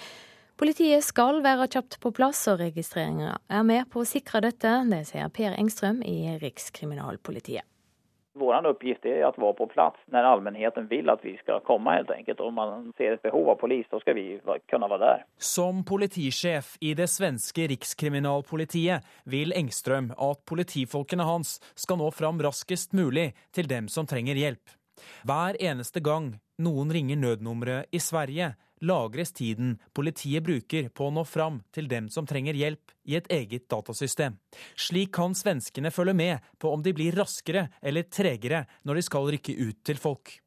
[0.57, 4.71] Politiet skal være kjapt på plass, og registreringa er med på å sikre dette.
[4.89, 7.67] Det sier Per Engstrøm i Rikskriminalpolitiet.
[8.39, 12.11] Vår uppgift är att vara på plats när allmänheten vill att vi ska komma helt
[12.11, 12.41] enkelt.
[12.41, 15.25] Om man ser ett behov av polis, så ska vi kunna vara där.
[15.39, 22.93] Som politisjef i det svenske rikskriminalpolitiet vil Engstrøm at politifolkene hans skal nå fram raskest
[22.93, 24.77] mulig til dem som trenger hjelp.
[25.25, 28.53] Hver eneste gang noen ringer nødnummeret i Sverige,
[28.85, 33.29] lagres tiden politiet bruker på å nå fram til dem som trenger hjelp i et
[33.33, 34.37] eget datasystem.
[34.77, 39.31] Slik kan svenskene følge med på om de blir raskere eller tregere når de skal
[39.33, 40.39] rykke ut til folk.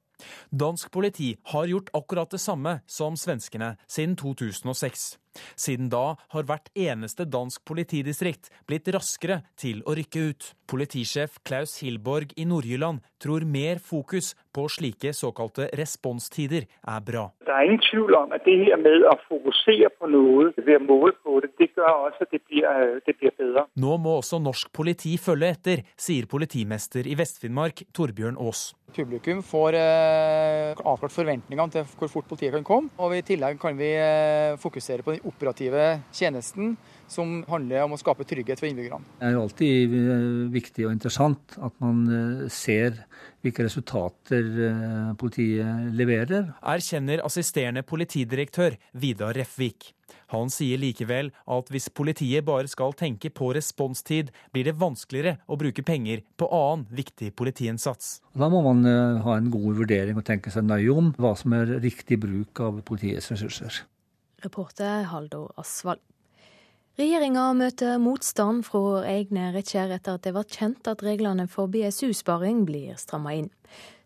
[0.52, 5.15] Dansk politi har gjort akkurat det samme som svenskene siden 2006.
[5.56, 10.54] Siden da har hvert eneste dansk politidistrikt blitt raskere til å rykke ut.
[10.70, 17.26] Politisjef Klaus Hilborg i Nord-Jylland tror mer fokus på slike såkalte responstider er bra.
[17.46, 20.84] Det er ingen tvil om at det her med å fokusere på noe ved å
[20.86, 22.68] måle på det, det gjør også at det blir,
[23.08, 23.65] det blir bedre.
[23.82, 28.70] Nå må også norsk politi følge etter, sier politimester i Vest-Finnmark Torbjørn Aas.
[28.94, 32.94] Publikum får eh, avklart forventningene til hvor fort politiet kan komme.
[32.98, 36.77] Og i tillegg kan vi eh, fokusere på den operative tjenesten
[37.10, 39.05] som handler om å skape trygghet for innbyggerne.
[39.19, 43.03] Det er jo alltid eh, viktig og interessant at man eh, ser
[43.43, 46.51] hvilke resultater eh, politiet leverer.
[46.62, 49.93] Erkjenner assisterende politidirektør Vidar Refvik.
[50.34, 55.58] Han sier likevel at hvis politiet bare skal tenke på responstid, blir det vanskeligere å
[55.58, 58.19] bruke penger på annen viktig politiinnsats.
[58.38, 61.77] Da må man ha en god vurdering og tenke seg nøye om hva som er
[61.82, 63.84] riktig bruk av politiets ressurser.
[64.43, 66.02] Reporter Haldor Asvald.
[66.99, 72.65] Regjeringa møter motstand fra egne rettskjær etter at det ble kjent at reglene for BSU-sparing
[72.67, 73.47] blir stramma inn.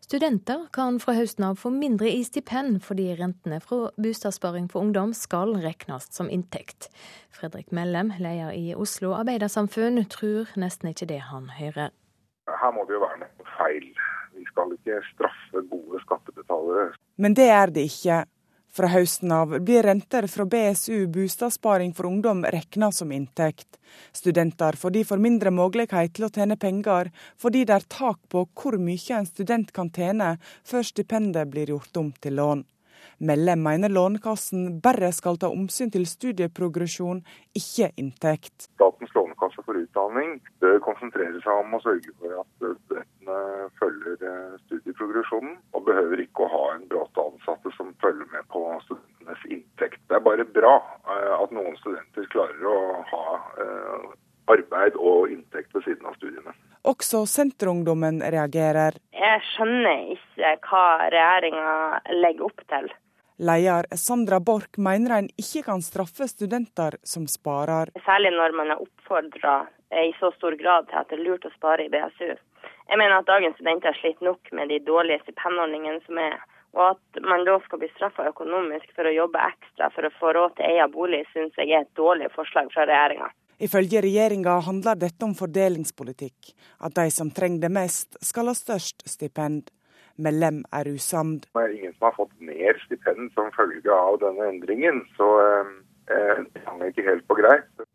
[0.04, 5.13] Studenter kan fra høsten av få mindre i stipend fordi rentene fra bostadssparing for ungdom
[5.17, 6.91] skal regnes som inntekt.
[7.34, 11.96] Fredrik Mellem, leder i Oslo Arbeidersamfunn, tror nesten ikke det han hører.
[12.52, 13.89] Her må det jo være noe feil.
[14.36, 16.91] Vi skal ikke straffe gode skattebetalere.
[17.17, 18.22] Men det er det ikke.
[18.74, 23.78] Fra høsten av blir renter fra BSU Bostedsparing for ungdom regna som inntekt.
[24.12, 28.80] Studenter får derfor mindre mulighet til å tjene penger, fordi det er tak på hvor
[28.82, 32.66] mye en student kan tjene før stipendet blir gjort om til lån.
[33.18, 37.22] Melle mener Lånekassen bare skal ta omsyn til studieprogresjon,
[37.56, 38.68] ikke inntekt.
[38.74, 44.58] Statens lånekasse for utdanning bør konsentrere seg om å sørge for at studentene følger eh,
[44.66, 50.02] studieprogresjonen, og behøver ikke å ha en bråte ansatte som følger med på studentenes inntekt.
[50.10, 50.76] Det er bare bra
[51.08, 52.80] eh, at noen studenter klarer å
[53.12, 54.06] ha eh,
[54.54, 56.56] arbeid og inntekt ved siden av studiene.
[56.88, 58.97] Også Senterungdommen reagerer.
[59.15, 61.76] Jeg skjønner ikke hva regjeringa
[62.19, 62.91] legger opp til.
[63.43, 67.91] Leder Sandra Borch mener en ikke kan straffe studenter som sparer.
[68.06, 69.56] Særlig når man er oppfordra
[70.04, 72.34] i så stor grad til at det er lurt å spare i BSU.
[72.91, 76.38] Jeg mener at dagens studenter sliter nok med de dårlige stipendordningene som er.
[76.74, 80.34] Og at man da skal bli straffa økonomisk for å jobbe ekstra for å få
[80.34, 83.30] råd til egen bolig, syns jeg er et dårlig forslag fra regjeringa.
[83.64, 86.52] Ifølge regjeringa handler dette om fordelingspolitikk.
[86.82, 89.70] At de som trenger det mest, skal ha størst stipend.
[90.22, 91.48] Mellem er usamd.
[91.54, 95.72] Det er ingen som har fått mer stipend som følge av denne endringen, så eh,
[96.54, 97.86] det henger ikke helt på greit.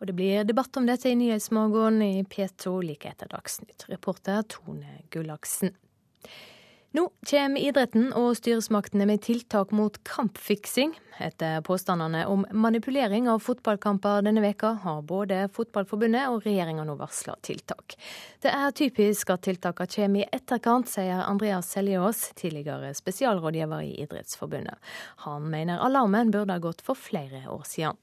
[0.00, 3.86] Og det blir debatt om dette i Nyhetsmorgen i P2 like etter Dagsnytt.
[3.88, 5.76] Reporter Tone Gullaksen.
[6.94, 10.92] Nå kommer idretten og styresmaktene med tiltak mot kampfiksing.
[11.18, 17.34] Etter påstandene om manipulering av fotballkamper denne veka har både Fotballforbundet og regjeringa nå varsla
[17.42, 17.96] tiltak.
[18.38, 24.78] Det er typisk at tiltakene kommer i etterkant, sier Andreas Seljås, tidligere spesialrådgiver i Idrettsforbundet.
[25.26, 27.98] Han mener alarmen burde ha gått for flere år siden.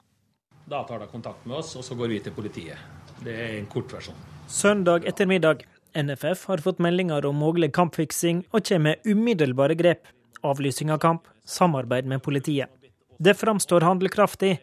[0.68, 2.76] Da tar de kontakt med oss, og så går vi til politiet.
[3.24, 4.20] Det er en kort versjon.
[4.52, 5.64] Søndag ettermiddag.
[5.94, 10.06] NFF har fått meldinger om mulig kampfiksing og kommer med umiddelbare grep.
[10.42, 12.70] Avlysing av kamp, samarbeid med politiet.
[13.18, 14.56] Det framstår handlekraftig,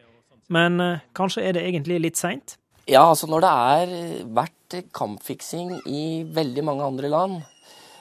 [0.52, 2.58] men eh, kanskje er det egentlig litt seint?
[2.90, 3.94] Ja, altså når det er
[4.36, 7.38] vært kampfiksing i veldig mange andre land,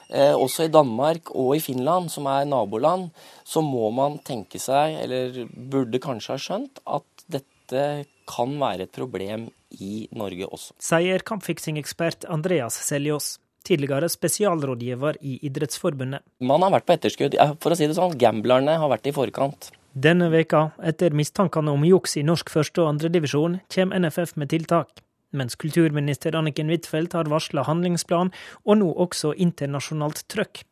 [0.09, 3.11] eh, også i Danmark og i Finland, som er naboland,
[3.45, 7.85] så må man tenke seg, eller burde kanskje ha skjønt, at dette
[8.29, 10.73] kan være et problem i Norge også.
[10.81, 16.23] Sier kampfiksingekspert Andreas Seljås, tidligere spesialrådgiver i Idrettsforbundet.
[16.41, 17.35] Man har vært på etterskudd.
[17.61, 19.71] For å si det sånn, gamblerne har vært i forkant.
[19.93, 25.03] Denne veka, etter mistankene om juks i norsk første- og andredivisjon, kommer NFF med tiltak.
[25.33, 28.31] Mens kulturminister Anniken Huitfeldt har varsla handlingsplan,
[28.65, 30.63] og nå også internasjonalt trøkk.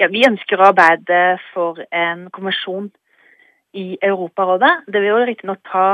[0.00, 2.90] Ja, vi ønsker å arbeide for en konvensjon
[3.72, 4.72] i Europarådet.
[4.86, 5.86] Det vil jo riktignok ta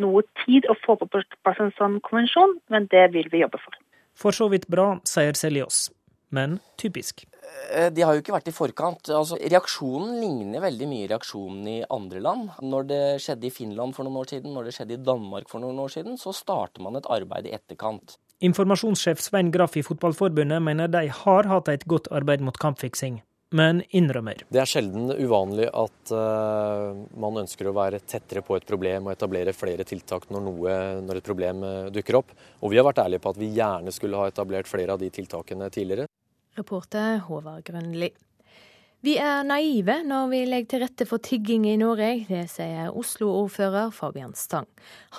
[0.00, 3.78] noe tid å få på plass en sånn konvensjon, men det vil vi jobbe for.
[4.18, 5.88] For så vidt bra, sier Seljås.
[6.34, 7.24] Men typisk.
[7.72, 9.10] Eh, de har jo ikke vært i forkant.
[9.14, 12.50] Altså, reaksjonen ligner veldig mye reaksjonen i andre land.
[12.60, 15.64] Når det skjedde i Finland for noen år siden, når det skjedde i Danmark for
[15.64, 18.18] noen år siden, så starter man et arbeid i etterkant.
[18.44, 23.22] Informasjonssjef Svein Graff i Fotballforbundet mener de har hatt et godt arbeid mot kampfiksing
[23.54, 24.44] men innrømmer.
[24.52, 29.14] Det er sjelden uvanlig at uh, man ønsker å være tettere på et problem og
[29.14, 32.34] etablere flere tiltak når, noe, når, et problem uh, dukker opp.
[32.60, 35.10] Og vi har vært ærlige på at vi gjerne skulle ha etablert flere av de
[35.14, 36.08] tiltakene tidligere.
[36.58, 38.10] Reporter Håvard Grønli.
[39.06, 43.92] Vi er naive når vi legger til rette for tigging i Norge, det sier Oslo-ordfører
[43.94, 44.66] Fabian Stang.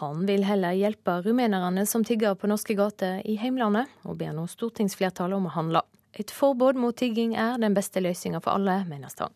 [0.01, 4.43] Han vil heller hjelpe rumenerne som tigger på norske gater i heimlandet, og ber nå
[4.51, 5.85] stortingsflertallet om å handle.
[6.17, 9.35] Et forbud mot tigging er den beste løsninga for alle, mener Stang.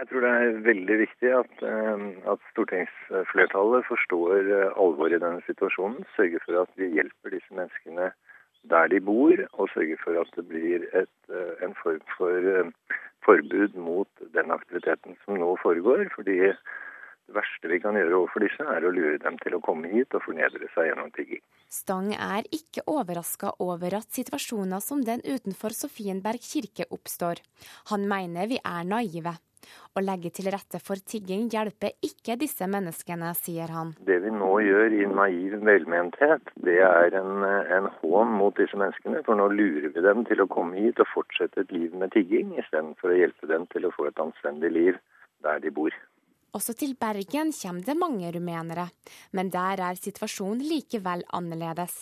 [0.00, 5.42] Jeg tror det er veldig viktig at, eh, at stortingsflertallet forstår eh, alvoret i denne
[5.46, 6.06] situasjonen.
[6.16, 8.08] Sørger for at vi hjelper disse menneskene
[8.70, 12.72] der de bor, og sørger for at det blir et, eh, en form for
[13.26, 16.08] forbud mot den aktiviteten som nå foregår.
[16.16, 16.52] fordi
[17.34, 20.24] verste vi kan gjøre overfor disse, er å lure dem til å komme hit og
[20.26, 21.42] fornedre seg gjennom tigging.
[21.72, 27.40] Stang er ikke overraska over at situasjoner som den utenfor Sofienberg kirke oppstår.
[27.92, 29.38] Han mener vi er naive.
[29.94, 33.92] Å legge til rette for tigging hjelper ikke disse menneskene, sier han.
[34.08, 39.22] Det vi nå gjør i naiv velmenthet, det er en, en hån mot disse menneskene.
[39.26, 42.56] For nå lurer vi dem til å komme hit og fortsette et liv med tigging,
[42.64, 44.98] istedenfor å hjelpe dem til å få et anstendig liv
[45.46, 45.94] der de bor.
[46.52, 48.90] Også til Bergen kommer det mange rumenere,
[49.32, 51.94] men der er situasjonen likevel annerledes.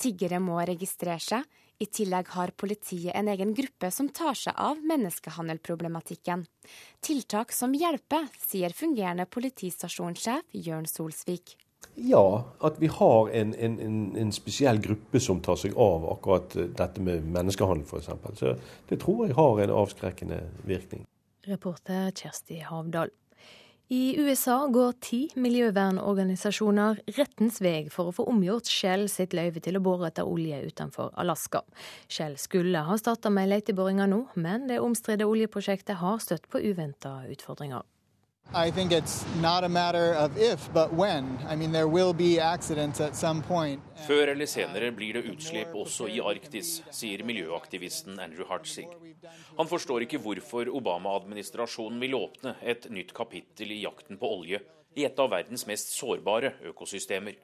[0.00, 1.44] Tiggere må registrere seg,
[1.82, 6.46] i tillegg har politiet en egen gruppe som tar seg av menneskehandelproblematikken.
[7.04, 11.56] Tiltak som hjelper, sier fungerende politistasjonssjef Jørn Solsvik.
[12.00, 16.56] Ja, at vi har en, en, en, en, spesiell gruppe som tar seg av akkurat
[16.78, 18.38] dette med menneskehandel f.eks.
[18.40, 18.54] Så
[18.88, 21.04] det tror jeg har en avskrekkende virkning.
[21.44, 23.12] Reporter Kjersti Havdal.
[23.92, 29.76] I USA går ti miljøvernorganisasjoner rettens vei for å få omgjort Shell sitt løyve til
[29.76, 31.60] å bore etter olje utenfor Alaska.
[32.08, 37.18] Shell skulle ha starta med leteboringa nå, men det omstridte oljeprosjektet har støtt på uventa
[37.28, 37.84] utfordringer.
[38.52, 41.38] I think it's not a matter of if, but when.
[41.48, 43.80] I mean, there will be accidents at some point.
[44.06, 48.86] Før eller senere blir det utslipp også i Arktis, sier miljøaktivisten Andrew Hartzig.
[49.56, 54.60] Han forstår ikke hvorfor Obama-administrasjonen vil åpne et nytt kapittel i jakten på olje
[54.94, 57.34] i et av verdens mest sårbare økosystemer.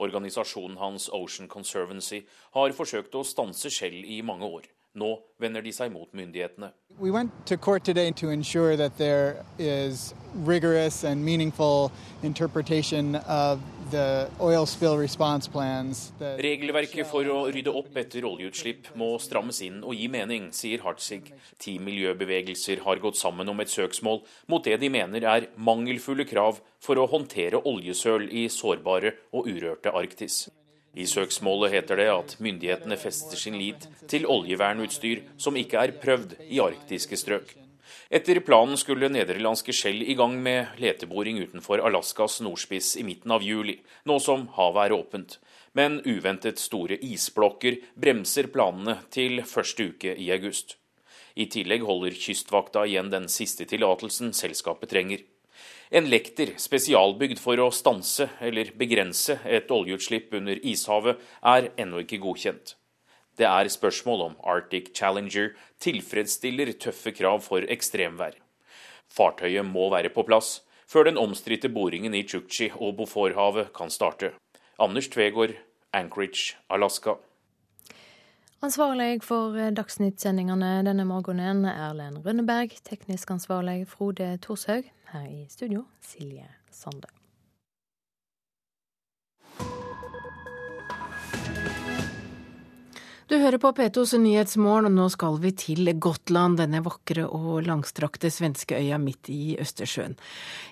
[0.00, 2.24] Organisasjonen hans Ocean Conservancy
[2.56, 4.66] har forsøkt å stanse skjell i mange år.
[4.94, 6.72] Nå vender de seg mot myndighetene.
[6.98, 13.60] We went to court today to ensure that there is rigorous and meaningful interpretation of
[13.90, 16.12] the oil spill response plans.
[16.18, 21.32] Regelverket for å rydde opp etter oljeutslipp må strammes inn og gi mening, sier Hartzig.
[21.62, 26.60] Ti miljøbevegelser har gått sammen om et søksmål mot det de mener er mangelfulle krav
[26.82, 30.48] for å håndtere oljesøl i sårbare og urørte Arktis.
[30.94, 36.34] I søksmålet heter det at myndighetene fester sin lit til oljevernutstyr som ikke er prøvd
[36.50, 37.54] i arktiske strøk.
[38.10, 43.44] Etter planen skulle nederlandske Shell i gang med leteboring utenfor Alaskas nordspiss i midten av
[43.46, 43.76] juli,
[44.06, 45.38] nå som havet er åpent.
[45.78, 50.74] Men uventet store isblokker bremser planene til første uke i august.
[51.38, 55.22] I tillegg holder Kystvakta igjen den siste tillatelsen selskapet trenger.
[55.90, 62.20] En lekter spesialbygd for å stanse eller begrense et oljeutslipp under ishavet, er ennå ikke
[62.22, 62.76] godkjent.
[63.34, 68.36] Det er spørsmål om Arctic Challenger tilfredsstiller tøffe krav for ekstremvær.
[69.10, 70.60] Fartøyet må være på plass
[70.90, 74.30] før den omstridte boringen i Chukchi og Boforhavet kan starte.
[74.78, 75.56] Anders Tvegård,
[75.92, 77.16] Anchorage, Alaska.
[78.62, 82.74] Ansvarlig for Dagsnytt-sendingene denne morgenen, Erlend Rønneberg.
[82.86, 84.90] Teknisk ansvarlig, Frode Thorshaug.
[85.12, 87.19] Her i studio, Silje Sande.
[93.30, 98.26] Du hører på P2s Nyhetsmorgen, og nå skal vi til Gotland, denne vakre og langstrakte
[98.26, 100.16] svenske øya midt i Østersjøen.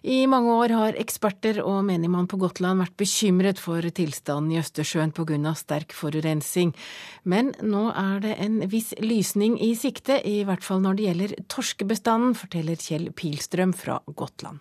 [0.03, 5.15] I mange år har eksperter og menigmann på Gotland vært bekymret for tilstanden i Østersjøen
[5.15, 5.55] pga.
[5.55, 6.75] sterk forurensing,
[7.23, 11.37] Men nå er det en viss lysning i sikte, i hvert fall når det gjelder
[11.47, 14.59] torskebestanden, forteller Kjell Pilstrøm fra Gotland.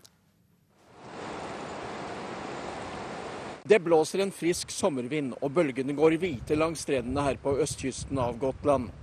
[3.68, 8.38] Det blåser en frisk sommervind, og bølgene går hvite langs strendene her på østkysten av
[8.39, 8.93] Gotland.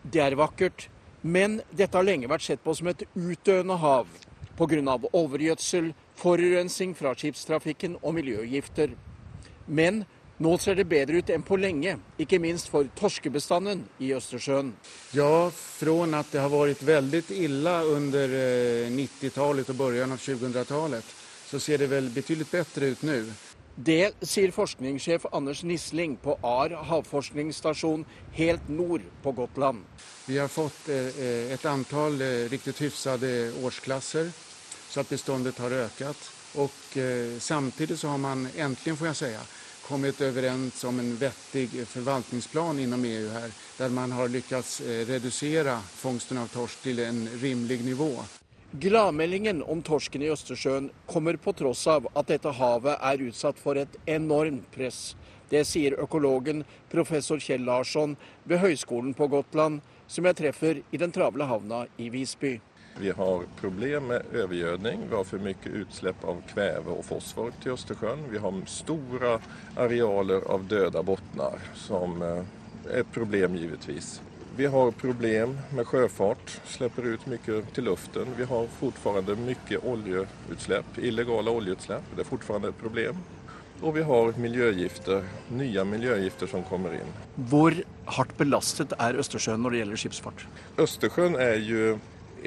[0.00, 0.86] Det er vakkert,
[1.20, 4.08] men dette har lenge vært sett på som et utdøende hav
[4.56, 4.96] pga.
[5.12, 8.96] overgjødsel, forurensning fra skipstrafikken og miljøgifter.
[9.66, 10.04] Men
[10.38, 14.72] nå ser det bedre ut enn på lenge, ikke minst for torskebestanden i Østersjøen.
[15.12, 18.28] Ja, fra at det har vært veldig ille under
[18.88, 21.04] 90-tallet og begynnelsen av 2000-tallet,
[21.50, 23.18] så ser det vel betydelig bedre ut nå.
[23.76, 29.82] Det sier forskningssjef Anders Nisling på AR havforskningsstasjon helt nord på Gotland.
[30.26, 34.30] Vi har fått eh, et antall eh, riktig hyfsede årsklasser,
[34.88, 36.30] så at bestandet har økt.
[36.62, 39.32] Og eh, samtidig så har man endelig, får jeg si,
[39.88, 44.78] kommet overens om en vettig forvaltningsplan innom EU her, der man har lyktes
[45.10, 48.14] redusere fangsten av torsk til en rimelig nivå.
[48.80, 53.78] Gladmeldingen om torsken i Østersjøen kommer på tross av at dette havet er utsatt for
[53.78, 55.12] et enormt press.
[55.46, 59.78] Det sier økologen professor Kjell Larsson ved Høgskolen på Gotland,
[60.10, 62.56] som jeg treffer i den travle havna i Visby.
[62.98, 65.06] Vi har problem med overgjødning.
[65.06, 68.26] Vi har for mye utslipp av kveve og fosfor til Østersjøen.
[68.34, 69.36] Vi har store
[69.86, 72.42] arealer av døde bunner, som er
[72.90, 74.16] et problem, givetvis.
[74.56, 78.28] Vi har problem med sjøfart, slipper ut mye til luften.
[78.38, 82.12] Vi har fortsatt mye oljeutslipp, illegale oljeutslipp.
[82.14, 83.18] Det er fortsatt et problem.
[83.82, 87.10] Og vi har miljøgifter, nye miljøgifter som kommer inn.
[87.50, 87.74] Hvor
[88.14, 90.44] hardt belastet er Østersjøen når det gjelder skipsfart?
[90.84, 91.96] Østersjøen er jo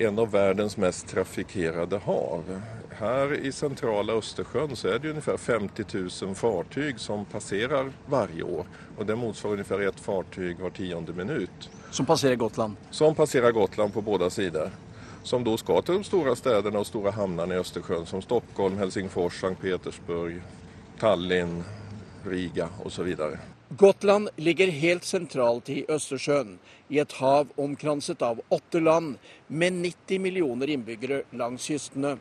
[0.08, 2.54] en av verdens mest trafikkerte hav.
[3.02, 5.92] Her i sentrale Østersjøen så er det omtrent 50
[6.24, 8.72] 000 fartyg som passerer hver år.
[8.96, 11.68] Og det motsvarer omtrent ett fartyg hver tionde minutt.
[11.92, 12.76] Som passerer Gotland?
[12.92, 14.72] Som passerer Gotland på båda sider.
[15.28, 19.36] som da skal til de store stedene og store havnene i Østersjøen, som Stockholm, Helsingfors,
[19.36, 19.58] St.
[19.60, 20.40] Petersburg,
[21.02, 21.64] Tallinn,
[22.26, 23.10] Riga osv.
[23.78, 26.56] Gotland ligger helt sentralt i Østersjøen,
[26.90, 29.18] i et hav omkranset av åtte land
[29.48, 32.16] med 90 millioner innbyggere langs kystene.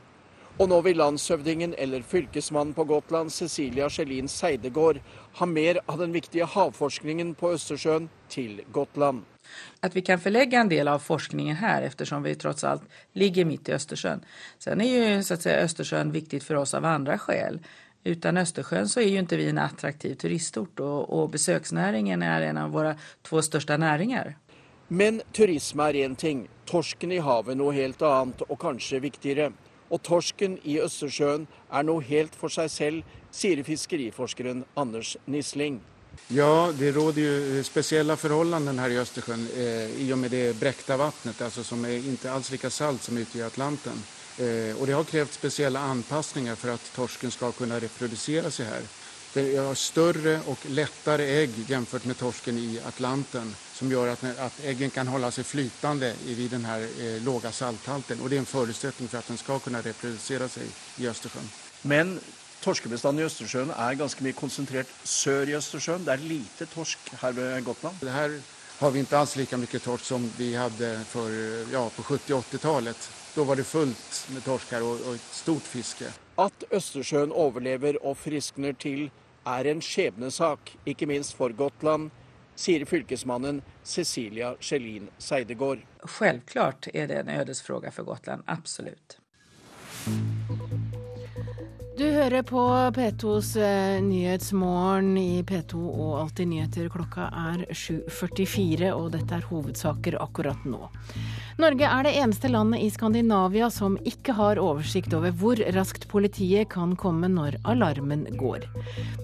[0.59, 4.99] Og nå vil landshøvdingen eller fylkesmannen på Gotland, Cecilia Schelin Seidegård,
[5.39, 9.23] ha mer av den viktige havforskningen på Østersjøen til Gotland.
[9.85, 13.69] At vi kan forlegge en del av forskningen her, ettersom vi tross alt ligger midt
[13.69, 14.25] i Østersjøen.
[14.59, 17.61] Sen er jo så si, Østersjøen viktig for oss av andre skjell.
[18.07, 22.61] Uten Østersjøen så er jo ikke vi en attraktiv turistort, og, og besøksnæringen er en
[22.63, 22.95] av våre
[23.27, 24.37] to største næringer.
[24.89, 29.51] Men turisme er én ting, torsken i havet noe helt annet, og kanskje viktigere.
[29.91, 35.81] Og torsken i Østersjøen er noe helt for seg selv, sier fiskeriforskeren Anders Nisling.
[36.29, 40.99] Ja, det råder jo spesielle forhold her i Østersjøen eh, i og med det brekte
[40.99, 44.03] vannet, altså som er ikke alls like salt som ute i Atlanten.
[44.39, 48.89] Eh, og det har krevd spesielle anpasninger for at torsken skal kunne reprodusere seg her.
[49.37, 54.61] Det har større og lettere egg sammenlignet med torsken i Atlanten som gjør at, at
[54.65, 58.21] eggen kan holde seg flytende ved den eh, lave salthalten.
[58.21, 61.51] Og det er en forutsetning for at den skal kunne reprodusere seg i Østersjøen.
[61.85, 62.17] Men
[62.67, 66.05] torskebestanden i Østersjøen er ganske mye konsentrert sør i Østersjøen.
[66.07, 68.01] Det er lite torsk her ved Gotland.
[68.03, 68.35] Det her
[68.81, 71.31] har vi ikke alls like mye torsk som vi hadde for,
[71.73, 73.09] ja, på 70-80-tallet.
[73.37, 76.11] Da var det fullt med torsk her og, og et stort fiske.
[76.43, 79.11] At Østersjøen overlever og friskner til,
[79.47, 82.11] er en skjebnesak, ikke minst for Gotland
[82.59, 85.85] sier fylkesmannen Cecilia Schelin Seidegård.
[86.19, 88.43] Selvklart er det en ødesfråga for Gotland.
[88.47, 89.21] Absolutt.
[91.97, 92.61] Du hører på
[92.93, 96.91] P2s eh, Nyhetsmorgen i P2 og Alltid nyheter.
[96.93, 100.91] Klokka er 7.44, og dette er hovedsaker akkurat nå.
[101.57, 106.69] Norge er det eneste landet i Skandinavia som ikke har oversikt over hvor raskt politiet
[106.75, 108.67] kan komme når alarmen går.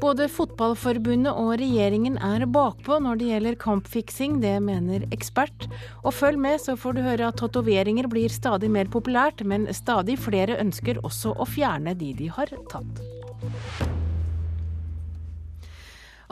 [0.01, 5.69] Både Fotballforbundet og regjeringen er bakpå når det gjelder kampfiksing, det mener ekspert.
[6.07, 10.17] Og følg med, så får du høre at tatoveringer blir stadig mer populært, men stadig
[10.25, 13.05] flere ønsker også å fjerne de de har tatt.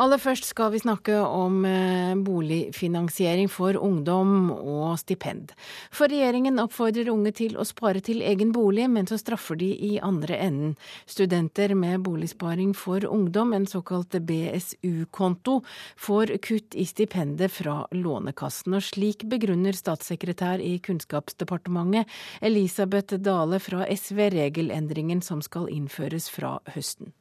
[0.00, 5.52] Aller først skal vi snakke om eh, boligfinansiering for ungdom og stipend.
[5.92, 9.90] For regjeringen oppfordrer unge til å spare til egen bolig, men så straffer de i
[10.00, 10.72] andre enden.
[11.04, 15.60] Studenter med boligsparing for ungdom, en såkalt BSU-konto,
[16.00, 18.80] får kutt i stipendet fra Lånekassen.
[18.80, 22.08] Og slik begrunner statssekretær i Kunnskapsdepartementet
[22.40, 27.12] Elisabeth Dale fra SV regelendringen som skal innføres fra høsten.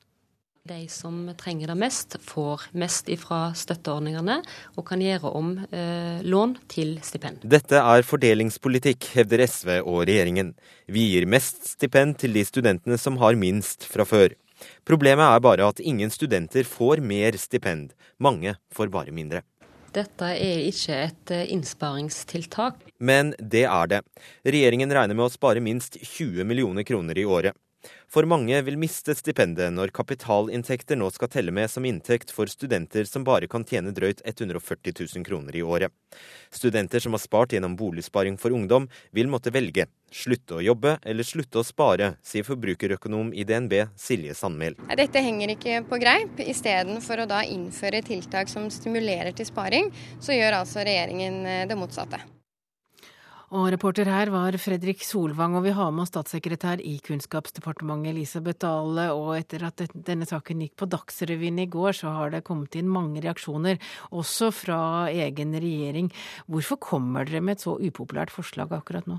[0.67, 4.41] De som trenger det mest, får mest ifra støtteordningene
[4.75, 7.45] og kan gjøre om eh, lån til stipend.
[7.47, 10.51] Dette er fordelingspolitikk, hevder SV og regjeringen.
[10.91, 14.35] Vi gir mest stipend til de studentene som har minst fra før.
[14.83, 17.95] Problemet er bare at ingen studenter får mer stipend.
[18.19, 19.45] Mange får bare mindre.
[19.95, 22.83] Dette er ikke et eh, innsparingstiltak.
[22.99, 24.03] Men det er det.
[24.45, 27.57] Regjeringen regner med å spare minst 20 millioner kroner i året.
[28.09, 33.05] For mange vil miste stipendet når kapitalinntekter nå skal telle med som inntekt for studenter
[33.05, 35.93] som bare kan tjene drøyt 140 000 kroner i året.
[36.49, 39.85] Studenter som har spart gjennom Boligsparing for ungdom, vil måtte velge.
[40.09, 44.79] Slutte å jobbe eller slutte å spare, sier forbrukerøkonom i DNB Silje Sandmæl.
[44.97, 46.41] Dette henger ikke på greip.
[46.41, 51.77] Istedenfor å da innføre tiltak som stimulerer til sparing, så gjør altså regjeringen eh, det
[51.77, 52.23] motsatte.
[53.49, 58.61] Og reporter her var Fredrik Solvang, og vi har med oss statssekretær i Kunnskapsdepartementet Elisabeth
[58.61, 59.07] Dale.
[59.17, 62.91] Og etter at denne saken gikk på Dagsrevyen i går, så har det kommet inn
[62.93, 63.81] mange reaksjoner,
[64.13, 66.11] også fra egen regjering.
[66.45, 69.17] Hvorfor kommer dere med et så upopulært forslag akkurat nå?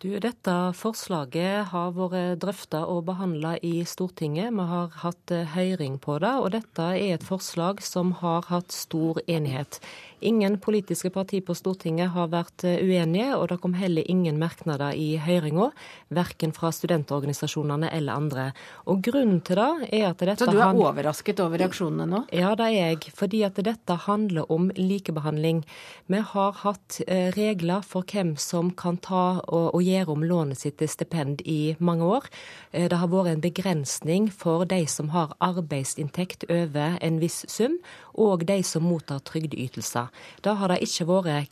[0.00, 4.48] Du, dette forslaget har vært drøfta og behandla i Stortinget.
[4.56, 8.72] Vi har hatt eh, høring på det, og dette er et forslag som har hatt
[8.72, 9.76] stor enighet.
[10.20, 14.92] Ingen politiske partier på Stortinget har vært eh, uenige, og det kom heller ingen merknader
[14.96, 15.70] i høringa,
[16.12, 18.44] verken fra studentorganisasjonene eller andre.
[18.90, 22.22] Og grunnen til det er at dette Så du er overrasket over reaksjonene nå?
[22.36, 23.14] Ja, det er jeg.
[23.16, 25.64] Fordi at dette handler om likebehandling.
[26.12, 30.60] Vi har hatt eh, regler for hvem som kan ta og, og gjøre om lånet
[30.60, 32.28] sitt til stipend i mange år.
[32.72, 37.78] Eh, det har vært en begrensning for de som har arbeidsinntekt over en viss sum,
[38.14, 40.10] og de som mottar trygdeytelser.
[40.44, 41.50] Da har det ikke vært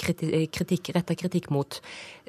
[0.52, 1.80] kritikk, retta kritikk mot.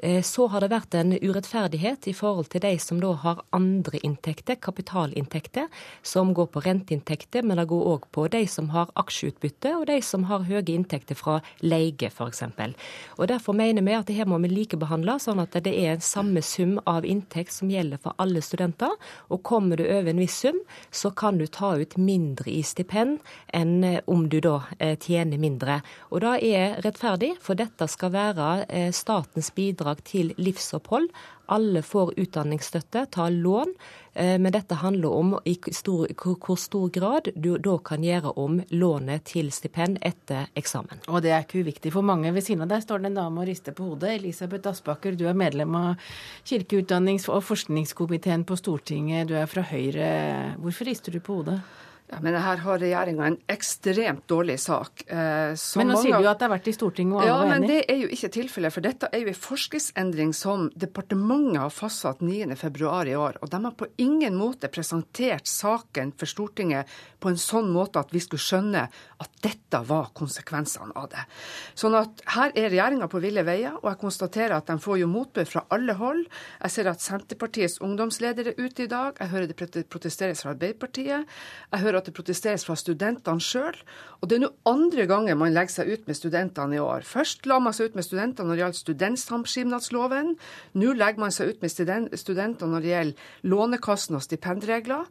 [0.02, 4.00] Eh, så har det vært en urettferdighet i forhold til de som da har andre
[4.06, 5.68] inntekter, kapitalinntekter,
[6.02, 9.98] som går på renteinntekter, men det går òg på de som har aksjeutbytte, og de
[10.04, 12.42] som har høye inntekter fra leie, f.eks.
[13.18, 16.40] Og Derfor mener vi at det her må vi likebehandle, sånn at det er samme
[16.42, 18.96] sum av inntekt som gjelder for alle studenter.
[19.28, 23.20] Og kommer du over en viss sum, så kan du ta ut mindre i stipend
[23.52, 25.80] enn eh, om du da eh, tjener mindre.
[26.08, 28.48] Og da er rettferdig, for dette skal være
[28.96, 31.08] statens bidrag til livsopphold.
[31.50, 33.72] Alle får utdanningsstøtte, tar lån.
[34.14, 38.60] Eh, men dette handler om i stor, hvor stor grad du da kan gjøre om
[38.70, 41.02] lånet til stipend etter eksamen.
[41.08, 42.30] Og det er ikke uviktig for mange.
[42.34, 44.16] Ved siden av deg står det en dame og rister på hodet.
[44.20, 46.10] Elisabeth Aspaker, du er medlem av
[46.46, 49.30] kirkeutdannings- og forskningskomiteen på Stortinget.
[49.30, 50.10] Du er fra Høyre.
[50.62, 51.60] Hvorfor rister du på hodet?
[52.10, 55.04] Ja, Men her har regjeringa en ekstremt dårlig sak.
[55.06, 57.44] Eh, men nå sier du at det har vært i Stortinget og alle ja, var
[57.44, 57.54] enige?
[57.54, 58.74] Ja, men det er jo ikke tilfellet.
[58.74, 63.38] For dette er jo en forskriftsendring som departementet har fastsatt 9.2 i år.
[63.38, 66.90] Og de har på ingen måte presentert saken for Stortinget
[67.22, 68.82] på en sånn måte at vi skulle skjønne
[69.20, 71.22] at dette var konsekvensene av det.
[71.78, 75.10] Sånn at her er regjeringa på ville veier, og jeg konstaterer at de får jo
[75.12, 76.24] motbør fra alle hold.
[76.64, 79.14] Jeg ser at Senterpartiets ungdomsleder er ute i dag.
[79.20, 81.38] Jeg hører det protesteres fra Arbeiderpartiet.
[81.70, 83.76] Jeg hører at det protesteres fra studentene sjøl.
[84.20, 87.06] Og det er nå andre ganger man legger seg ut med studentene i år.
[87.06, 90.32] Først la man seg ut med studentene når det gjaldt studentsamskipnadsloven.
[90.80, 95.06] Nå legger man seg ut med studentene når det gjelder Lånekassen og stipendregler.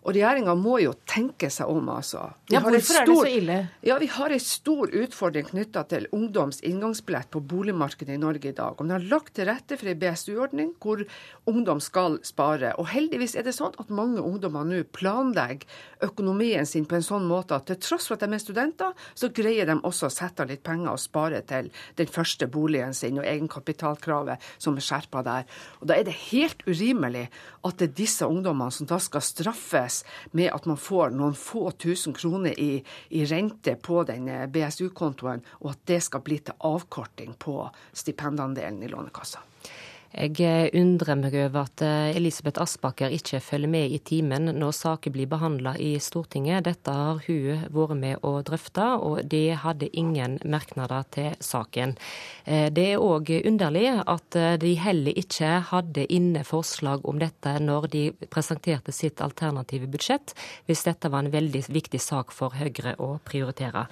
[0.00, 2.22] Og regjeringa må jo tenke seg om, altså.
[2.48, 3.56] Vi ja, Hvorfor stor, er det så ille?
[3.84, 8.56] Ja, Vi har en stor utfordring knytta til ungdoms inngangsbillett på boligmarkedet i Norge i
[8.56, 8.80] dag.
[8.80, 11.04] Og vi har lagt til rette for en BSU-ordning hvor
[11.50, 12.72] ungdom skal spare.
[12.80, 15.68] Og heldigvis er det sånn at mange ungdommer nå planlegger
[16.08, 19.28] økonomien sin på en sånn måte at til tross for at de er studenter, så
[19.36, 21.68] greier de også å sette av litt penger og spare til
[22.00, 25.46] den første boligen sin og egenkapitalkravet som er skjerpa der.
[25.82, 27.28] Og da er det helt urimelig
[27.68, 31.34] at det er disse ungdommene som da skal straffes løses med at man får noen
[31.34, 36.38] få tusen kroner i, i rente på den eh, BSU-kontoen, og at det skal bli
[36.38, 39.40] til avkorting på stipendandelen i Lånekassa.
[40.10, 44.72] Jeg eh, undrer meg over at eh, Elisabeth Aspaker ikke følger med i timen når
[44.74, 46.64] saker blir behandla i Stortinget.
[46.66, 51.94] Dette har hun vært med å drøfte, og de hadde ingen merknader til saken.
[52.42, 57.86] Eh, det er òg underlig at de heller ikke hadde inne forslag om dette når
[57.92, 58.02] de
[58.34, 60.34] presenterte sitt alternative budsjett,
[60.66, 63.86] hvis dette var en veldig viktig sak for Høyre å prioritere.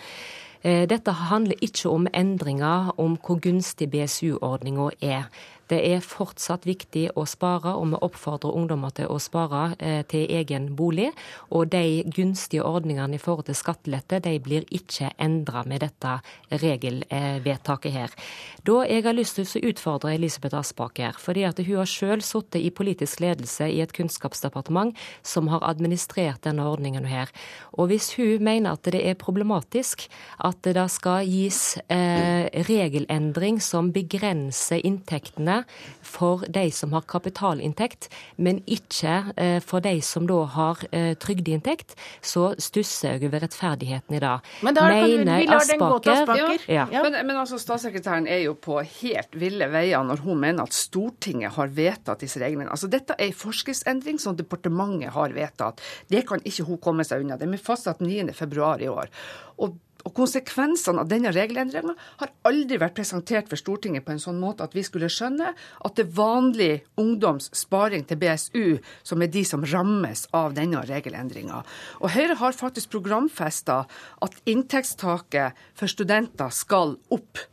[0.59, 5.29] Dette handler ikke om endringer om hvor gunstig BSU-ordninga er.
[5.69, 10.25] Det er fortsatt viktig å spare, og vi oppfordrer ungdommer til å spare eh, til
[10.39, 11.11] egen bolig.
[11.53, 16.14] Og de gunstige ordningene i forhold til skattelette de blir ikke endra med dette
[16.62, 18.16] regelvedtaket her.
[18.64, 22.62] Da jeg har lyst til å utfordre Elisabeth Aspaker, fordi at hun har selv sittet
[22.64, 24.97] i politisk ledelse i et kunnskapsdepartement
[25.27, 27.29] som har administrert denne ordningen her.
[27.77, 30.07] Og hvis hun mener at det er problematisk
[30.45, 35.57] at det da skal gis eh, regelendring som begrenser inntektene
[36.04, 41.96] for de som har kapitalinntekt, men ikke eh, for de som da har eh, trygdeinntekt,
[42.22, 44.34] så stusser jeg over rettferdigheten i det.
[44.66, 46.68] Men da kan vi, vi lar den gå til Aspaker.
[46.68, 46.86] Ja.
[46.92, 47.02] Ja.
[47.04, 51.56] Men, men, altså, statssekretæren er jo på helt ville veier når hun mener at Stortinget
[51.56, 52.70] har vedtatt disse reglene.
[52.70, 55.82] Altså, dette er en forskriftsendring som departementet har vedtatt.
[56.11, 57.38] Det kan ikke hun komme seg unna.
[57.38, 59.12] Det er fastsatt 9.2 i år.
[59.59, 59.76] Og
[60.09, 61.92] og konsekvensene av denne regelendringa
[62.22, 65.98] har aldri vært presentert for Stortinget på en sånn måte at vi skulle skjønne at
[65.98, 71.61] det er vanlig ungdoms sparing til BSU som er de som rammes av denne regelendringa.
[72.00, 73.82] Og Høyre har faktisk programfesta
[74.24, 77.44] at inntektstaket for studenter skal opp.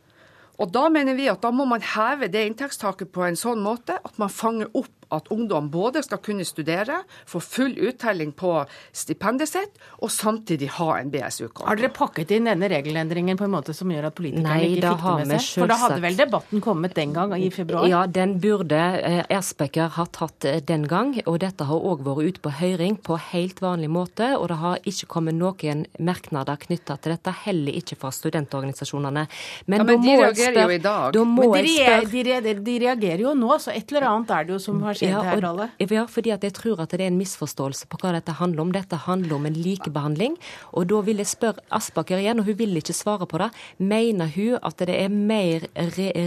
[0.55, 3.97] Og da mener vi at da må man heve det inntektstaket på en sånn måte
[3.99, 8.53] at man fanger opp at ungdom både skal kunne studere, få full uttelling på
[8.95, 11.67] stipendet sitt, og samtidig ha en BSU-konto.
[11.69, 14.93] Har dere pakket inn denne regelendringen på en måte som gjør at politikerne Nei, ikke
[14.95, 15.61] fikk det med seg?
[15.61, 17.87] For da hadde vel debatten kommet den gang, i februar?
[17.89, 21.13] Ja, den burde eh, ha tatt eh, den gang.
[21.25, 24.31] Og dette har òg vært ute på høring på helt vanlig måte.
[24.39, 29.25] Og det har ikke kommet noen merknader knytta til dette, heller ikke fra studentorganisasjonene.
[29.69, 31.19] Men, ja, men de reagerer jo i dag.
[31.25, 34.81] men de, de, de, reagerer jo nå, så et eller annet er det jo som
[34.85, 35.69] har skjedd ja, her, Dalle?
[35.81, 38.73] Ja, fordi at jeg tror at det er en misforståelse på hva dette handler om.
[38.75, 40.37] Dette handler om en likebehandling.
[40.75, 43.49] Og da vil jeg spørre Aspaker igjen, og hun vil ikke svare på det.
[43.77, 45.67] Mener hun at det er mer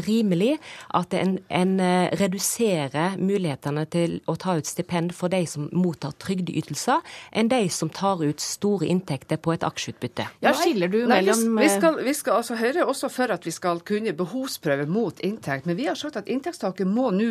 [0.06, 0.56] rimelig
[0.96, 6.14] at en, en eh, reduserer mulighetene til å ta ut stipend for de som mottar
[6.22, 10.28] trygdeytelser, enn de som tar ut store inntekter på et aksjeutbytte?
[10.44, 13.46] Ja, skiller du mellom Nei, vi, skal, vi skal, altså Høyre er også for at
[13.46, 17.30] vi skal kunne behovsprøve mot inntekt, men vi har sagt at inntektstaket må nå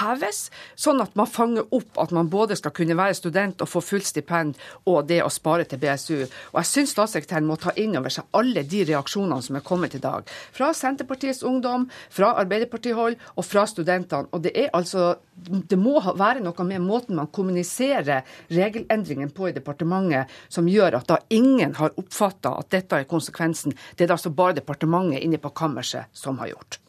[0.00, 0.48] heves
[0.78, 4.08] sånn at man fanger opp at man både skal kunne være student og få fullt
[4.08, 6.18] stipend, og det å spare til BSU.
[6.52, 9.96] Og jeg syns statssekretæren må ta inn over seg alle de reaksjonene som er kommet
[9.98, 10.28] i dag.
[10.54, 14.30] Fra Senterpartiets ungdom, fra Arbeiderpartihold og fra studentene.
[14.32, 19.52] Og det er altså Det må være noe med måten man kommuniserer regelendringen på i
[19.54, 23.76] departementet som gjør at da ingen har oppfatta at dette er konsekvensen.
[23.94, 26.80] Det er det altså bare departementet inne på kammerset som har gjort.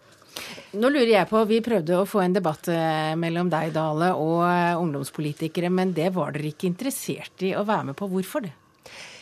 [0.79, 4.43] Nå lurer jeg på, Vi prøvde å få en debatt eh, mellom deg, Dale, og
[4.45, 8.09] eh, ungdomspolitikere, men det var dere ikke interessert i å være med på.
[8.11, 8.53] Hvorfor det?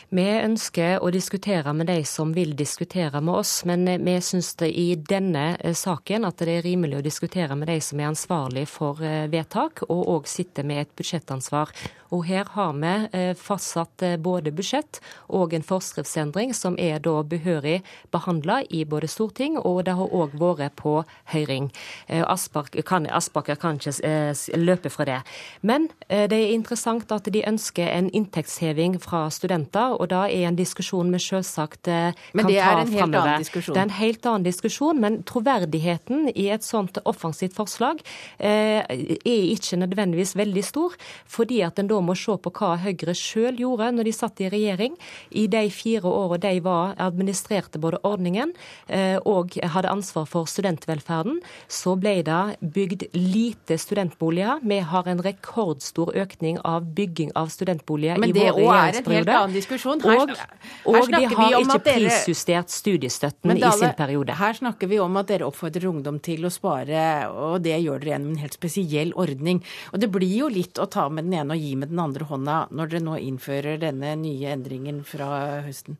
[0.07, 4.69] Vi ønsker å diskutere med de som vil diskutere med oss, men vi syns det
[4.79, 8.63] i denne eh, saken at det er rimelig å diskutere med de som er ansvarlig
[8.71, 11.73] for eh, vedtak, og òg sitter med et budsjettansvar.
[12.15, 17.81] Og her har vi eh, fastsatt både budsjett og en forskriftsendring som er da behørig
[18.15, 21.01] behandla i både storting, og det har òg vært på
[21.33, 21.67] høring.
[22.07, 25.19] Aspaker kan ikke løpe fra det.
[25.67, 30.57] Men det er interessant at de ønsker en inntektsheving fra studenter og da er en
[30.57, 32.37] diskusjon vi selvsagt eh, kan ta framover.
[32.37, 33.19] Men det er en helt fremover.
[33.21, 33.75] annen diskusjon?
[33.75, 38.01] Det er en helt annen diskusjon, men troverdigheten i et sånt offensivt forslag
[38.37, 43.15] eh, er ikke nødvendigvis veldig stor, fordi at en da må se på hva Høyre
[43.17, 44.97] sjøl gjorde når de satt i regjering.
[45.31, 48.53] I de fire årene de var administrerte både ordningen
[48.87, 51.39] eh, og hadde ansvar for studentvelferden,
[51.71, 54.61] så ble det bygd lite studentboliger.
[54.67, 58.27] Vi har en rekordstor økning av bygging av studentboliger i vår regjeringsperiode.
[58.27, 60.33] Men det òg er en helt annen diskusjon diskusjon.
[60.35, 64.35] Her, og, og de har ikke prisjustert studiestøtten i sin periode.
[64.37, 68.15] Her snakker vi om at dere oppfordrer ungdom til å spare, og det gjør dere
[68.15, 69.63] gjennom en helt spesiell ordning.
[69.93, 72.27] Og det blir jo litt å ta med den ene og gi med den andre
[72.27, 75.99] hånda når dere nå innfører denne nye endringen fra høsten.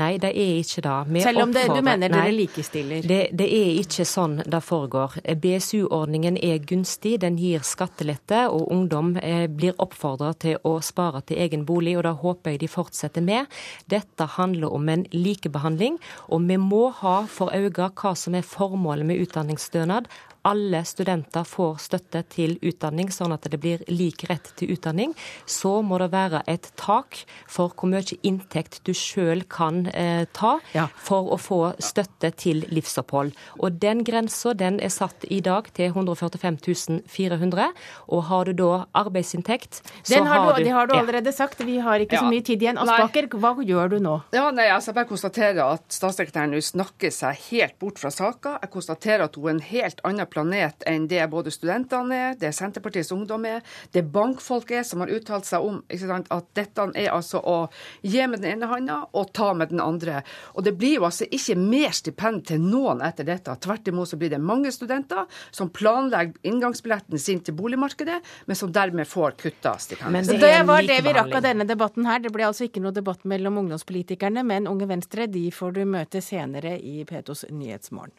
[0.00, 0.96] Nei, det er ikke det.
[1.12, 3.04] Vi Selv om det, du mener dere likestiller?
[3.06, 5.18] Det, det er ikke sånn det foregår.
[5.42, 11.40] BSU-ordningen er gunstig, den gir skattelette, og ungdom eh, blir oppfordra til å spare til
[11.44, 13.50] egen bolig, og da håper jeg de fortsetter med.
[13.90, 15.98] Dette handler om en likebehandling,
[16.28, 20.10] og vi må ha for øye hva som er formålet med utdanningsstønad
[20.48, 25.14] alle studenter får støtte til utdanning, sånn at det blir lik rett til utdanning,
[25.46, 30.56] så må det være et tak for hvor mye inntekt du sjøl kan eh, ta
[30.74, 30.88] ja.
[30.96, 33.32] for å få støtte til livsopphold.
[33.62, 37.70] Og Den grensa den er satt i dag til 145 400.
[38.14, 41.60] Og har du da arbeidsinntekt, så den har, har du Det har du allerede sagt.
[41.60, 42.22] Vi har ikke ja.
[42.24, 42.78] så mye tid igjen.
[42.78, 44.18] Aspaker, hva gjør du nå?
[44.34, 48.56] Ja, nei, altså, Jeg bare konstaterer at statssekretæren nå snakker seg helt bort fra saka.
[48.62, 52.52] Jeg konstaterer at hun er en helt annen planet enn det både studentene er, det
[52.56, 53.60] Senterpartiets ungdom er,
[53.92, 57.56] det bankfolk er, som har uttalt seg om sant, at dette er altså å
[58.02, 60.22] gi med den ene hånda og ta med den andre.
[60.56, 63.54] Og det blir jo altså ikke mer stipend til noen etter dette.
[63.62, 68.72] Tvert imot så blir det mange studenter som planlegger inngangsbilletten sin til boligmarkedet, men som
[68.72, 70.30] dermed får kutta stipendet.
[70.32, 72.22] Det, det var det vi rakk av denne debatten her.
[72.22, 76.22] Det ble altså ikke noe debatt mellom ungdomspolitikerne, men Unge Venstre de får du møte
[76.24, 78.16] senere i P2s Nyhetsmorgen.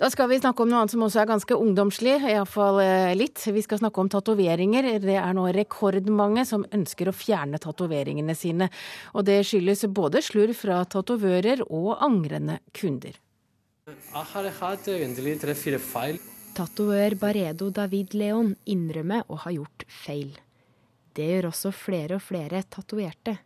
[0.00, 3.36] Da skal vi snakke om noe annet som også er ganske ungdomslig, iallfall eh, litt.
[3.52, 4.86] Vi skal snakke om tatoveringer.
[5.02, 8.70] Det er nå rekordmange som ønsker å fjerne tatoveringene sine.
[9.12, 13.18] Og det skyldes både slurv fra tatovører og angrende kunder.
[13.90, 16.16] Jeg har hatt egentlig tre-fire feil.
[16.56, 20.30] Tatoør Baredo David Leon innrømmer å ha gjort feil.
[21.12, 23.36] Det gjør også flere og flere tatoverte.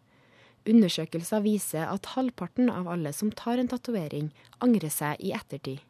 [0.71, 4.31] Undersøkelser viser at halvparten av alle som tar en tatovering,
[4.63, 5.83] angrer seg i ettertid.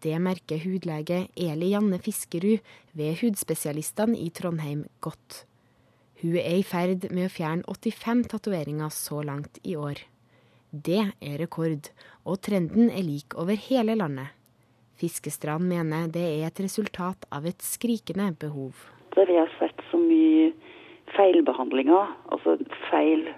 [0.00, 2.62] Det merker hudlege Eli Janne Fiskerud
[2.96, 5.42] ved Hudspesialistene i Trondheim godt.
[6.22, 10.00] Hun er i ferd med å fjerne 85 tatoveringer så langt i år.
[10.72, 11.90] Det er rekord,
[12.24, 14.32] og trenden er lik over hele landet.
[15.00, 18.72] Fiskestrand mener det er et resultat av et skrikende behov.
[19.16, 20.50] Vi har sett så mye
[21.12, 22.56] feilbehandlinger, altså
[22.88, 23.28] feil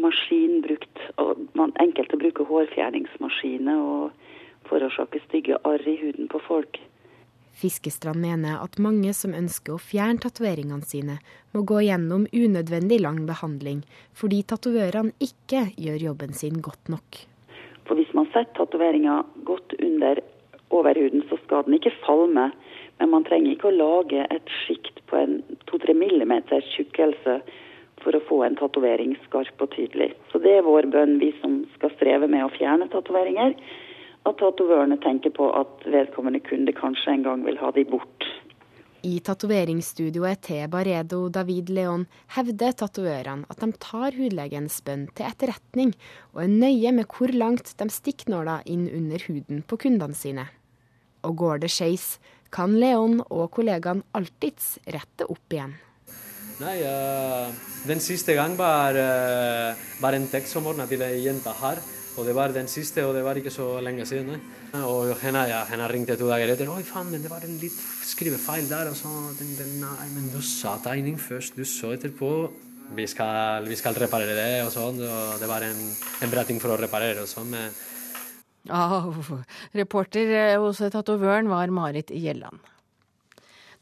[0.00, 1.08] maskin brukt.
[1.82, 3.80] Enkelte bruker hårfjerningsmaskiner.
[3.80, 4.23] og
[4.68, 6.80] forårsaker stygge arr i huden på folk.
[7.54, 11.20] Fiskestrand mener at mange som ønsker å fjerne tatoveringene sine,
[11.54, 13.84] må gå gjennom unødvendig lang behandling,
[14.18, 17.20] fordi tatovørene ikke gjør jobben sin godt nok.
[17.86, 20.20] For Hvis man setter tatoveringa godt under
[20.74, 22.50] overhuden, så skal den ikke falme.
[22.98, 25.38] Men man trenger ikke å lage et sjikt på en
[25.70, 26.34] 2-3 mm
[26.74, 27.40] tjukkelse
[28.02, 30.12] for å få en tatovering skarp og tydelig.
[30.30, 33.54] Så det er vår bønn, vi som skal streve med å fjerne tatoveringer
[34.24, 38.28] at tatovørene tenker på at vedkommende kunde kanskje en gang vil ha de bort.
[39.04, 45.92] I tatoveringsstudioet til Baredo David Leon hevder tatovørene at de tar hudlegens bønn til etterretning,
[46.32, 50.46] og er nøye med hvor langt de stikker nåla inn under huden på kundene sine.
[51.24, 52.14] Og går det skeis,
[52.48, 55.76] kan Leon og kollegaene alltids rette opp igjen.
[56.62, 57.50] Nei, uh,
[57.84, 61.82] den siste gang var, uh, var en tekst som ordna til ei jente her.
[62.14, 64.42] Og det var den siste, og det var ikke så lenge siden.
[64.86, 66.70] Og henne, ja, henne ringte to dager etter.
[66.70, 70.28] 'Oi, faen, men det var en litt skrivefeil der.' Og så, den, den, nei, men
[70.30, 72.30] du sa tegning først, du så etterpå.
[72.94, 75.00] Vi skal, vi skal reparere det og sånn.
[75.02, 75.82] Og det var en,
[76.22, 77.50] en bra ting for å reparere og sånn.
[77.50, 77.74] Men
[78.72, 79.12] Oh,
[79.76, 82.62] reporter eh, hos tatovøren var Marit Gjelland.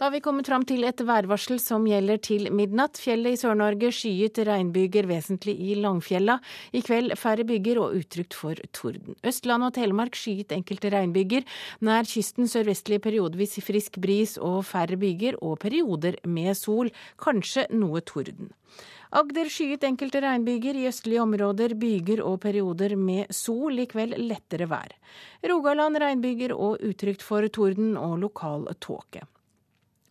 [0.03, 2.98] Da har vi kommet fram til et værvarsel som gjelder til midnatt.
[2.98, 6.40] Fjellet i Sør-Norge skyet regnbyger vesentlig i Langfjella.
[6.74, 9.14] I kveld færre byger og utrygt for torden.
[9.22, 11.46] Østland og Telemark skyet enkelte regnbyger.
[11.86, 16.90] Nær kysten sørvestlig periodevis frisk bris og færre byger, og perioder med sol.
[17.22, 18.50] Kanskje noe torden.
[19.14, 24.66] Agder skyet enkelte regnbyger, i østlige områder byger og perioder med sol, i kveld lettere
[24.66, 24.98] vær.
[25.46, 29.22] Rogaland regnbyger og utrygt for torden og lokal tåke.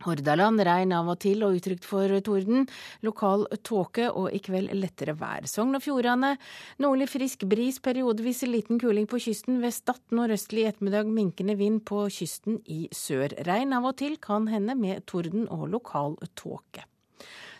[0.05, 2.67] Hordaland regn av og til og utrygt for torden.
[3.05, 5.47] Lokal tåke og i kveld lettere vær.
[5.49, 6.35] Sogn og Fjordane
[6.81, 9.61] nordlig frisk bris, periodevis liten kuling på kysten.
[9.63, 13.35] Ved Stad nordøstlig ettermiddag minkende vind på kysten i sør.
[13.47, 16.90] Regn av og til kan hende med torden og lokal tåke.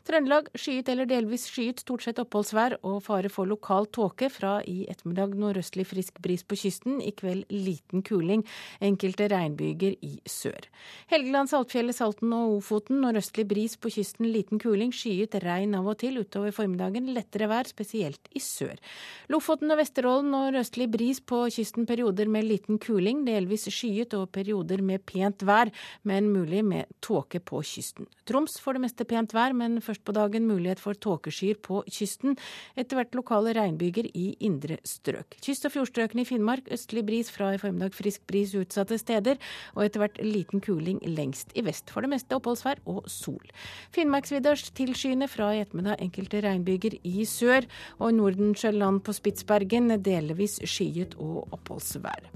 [0.02, 4.32] Trøndelag skyet eller delvis skyet, stort sett oppholdsvær og fare for lokal tåke.
[4.34, 8.42] Fra i ettermiddag nordøstlig frisk bris på kysten, i kveld liten kuling.
[8.82, 10.66] Enkelte regnbyger i sør.
[11.12, 14.90] Helgeland, Saltfjellet, Salten og Ofoten nordøstlig bris på kysten, liten kuling.
[14.96, 16.18] Skyet, regn av og til.
[16.24, 18.82] Utover formiddagen lettere vær, spesielt i sør.
[19.30, 23.22] Lofoten og Vesterålen nordøstlig bris på kysten, perioder med liten kuling.
[23.30, 25.70] Delvis skyet og perioder med pent vær,
[26.10, 28.10] men mulig med tåke på kysten.
[28.26, 32.38] Troms for det meste pent vær, men først på dagen mulighet for tåkeskyer på kysten.
[32.80, 35.38] Etter hvert lokale regnbyger i indre strøk.
[35.44, 39.40] Kyst- og fjordstrøkene i Finnmark østlig bris fra i formiddag frisk bris utsatte steder,
[39.76, 41.92] og etter hvert liten kuling lengst i vest.
[41.92, 43.52] For det meste oppholdsvær og sol.
[43.96, 47.68] Finnmarksvidda tilskyende fra i ettermiddag enkelte regnbyger i sør,
[48.00, 52.32] og Nordensjøland på Spitsbergen delvis skyet og oppholdsvær.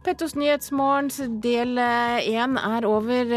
[0.00, 3.32] Pettos Nyhetsmorgens del én er over.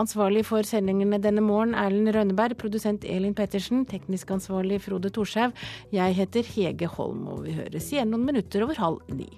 [0.00, 5.52] Ansvarlig for sendingene denne morgen Erlend Rønneberg, produsent Elin Pettersen, teknisk ansvarlig Frode Thorshaug.
[5.92, 9.28] Jeg heter Hege Holm, og vi høres igjen noen minutter over halv ni.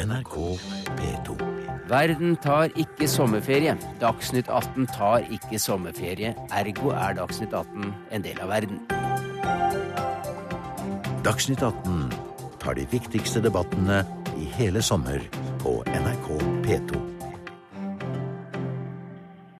[0.00, 0.34] NRK
[0.96, 1.36] P2.
[1.92, 3.76] Verden tar ikke sommerferie.
[4.00, 6.32] Dagsnytt 18 tar ikke sommerferie.
[6.48, 8.80] Ergo er Dagsnytt 18 en del av verden.
[11.26, 12.12] Dagsnytt 18
[12.62, 14.04] tar de viktigste debattene
[14.38, 15.24] i hele sommer
[15.58, 16.28] på NRK
[16.62, 17.05] P2.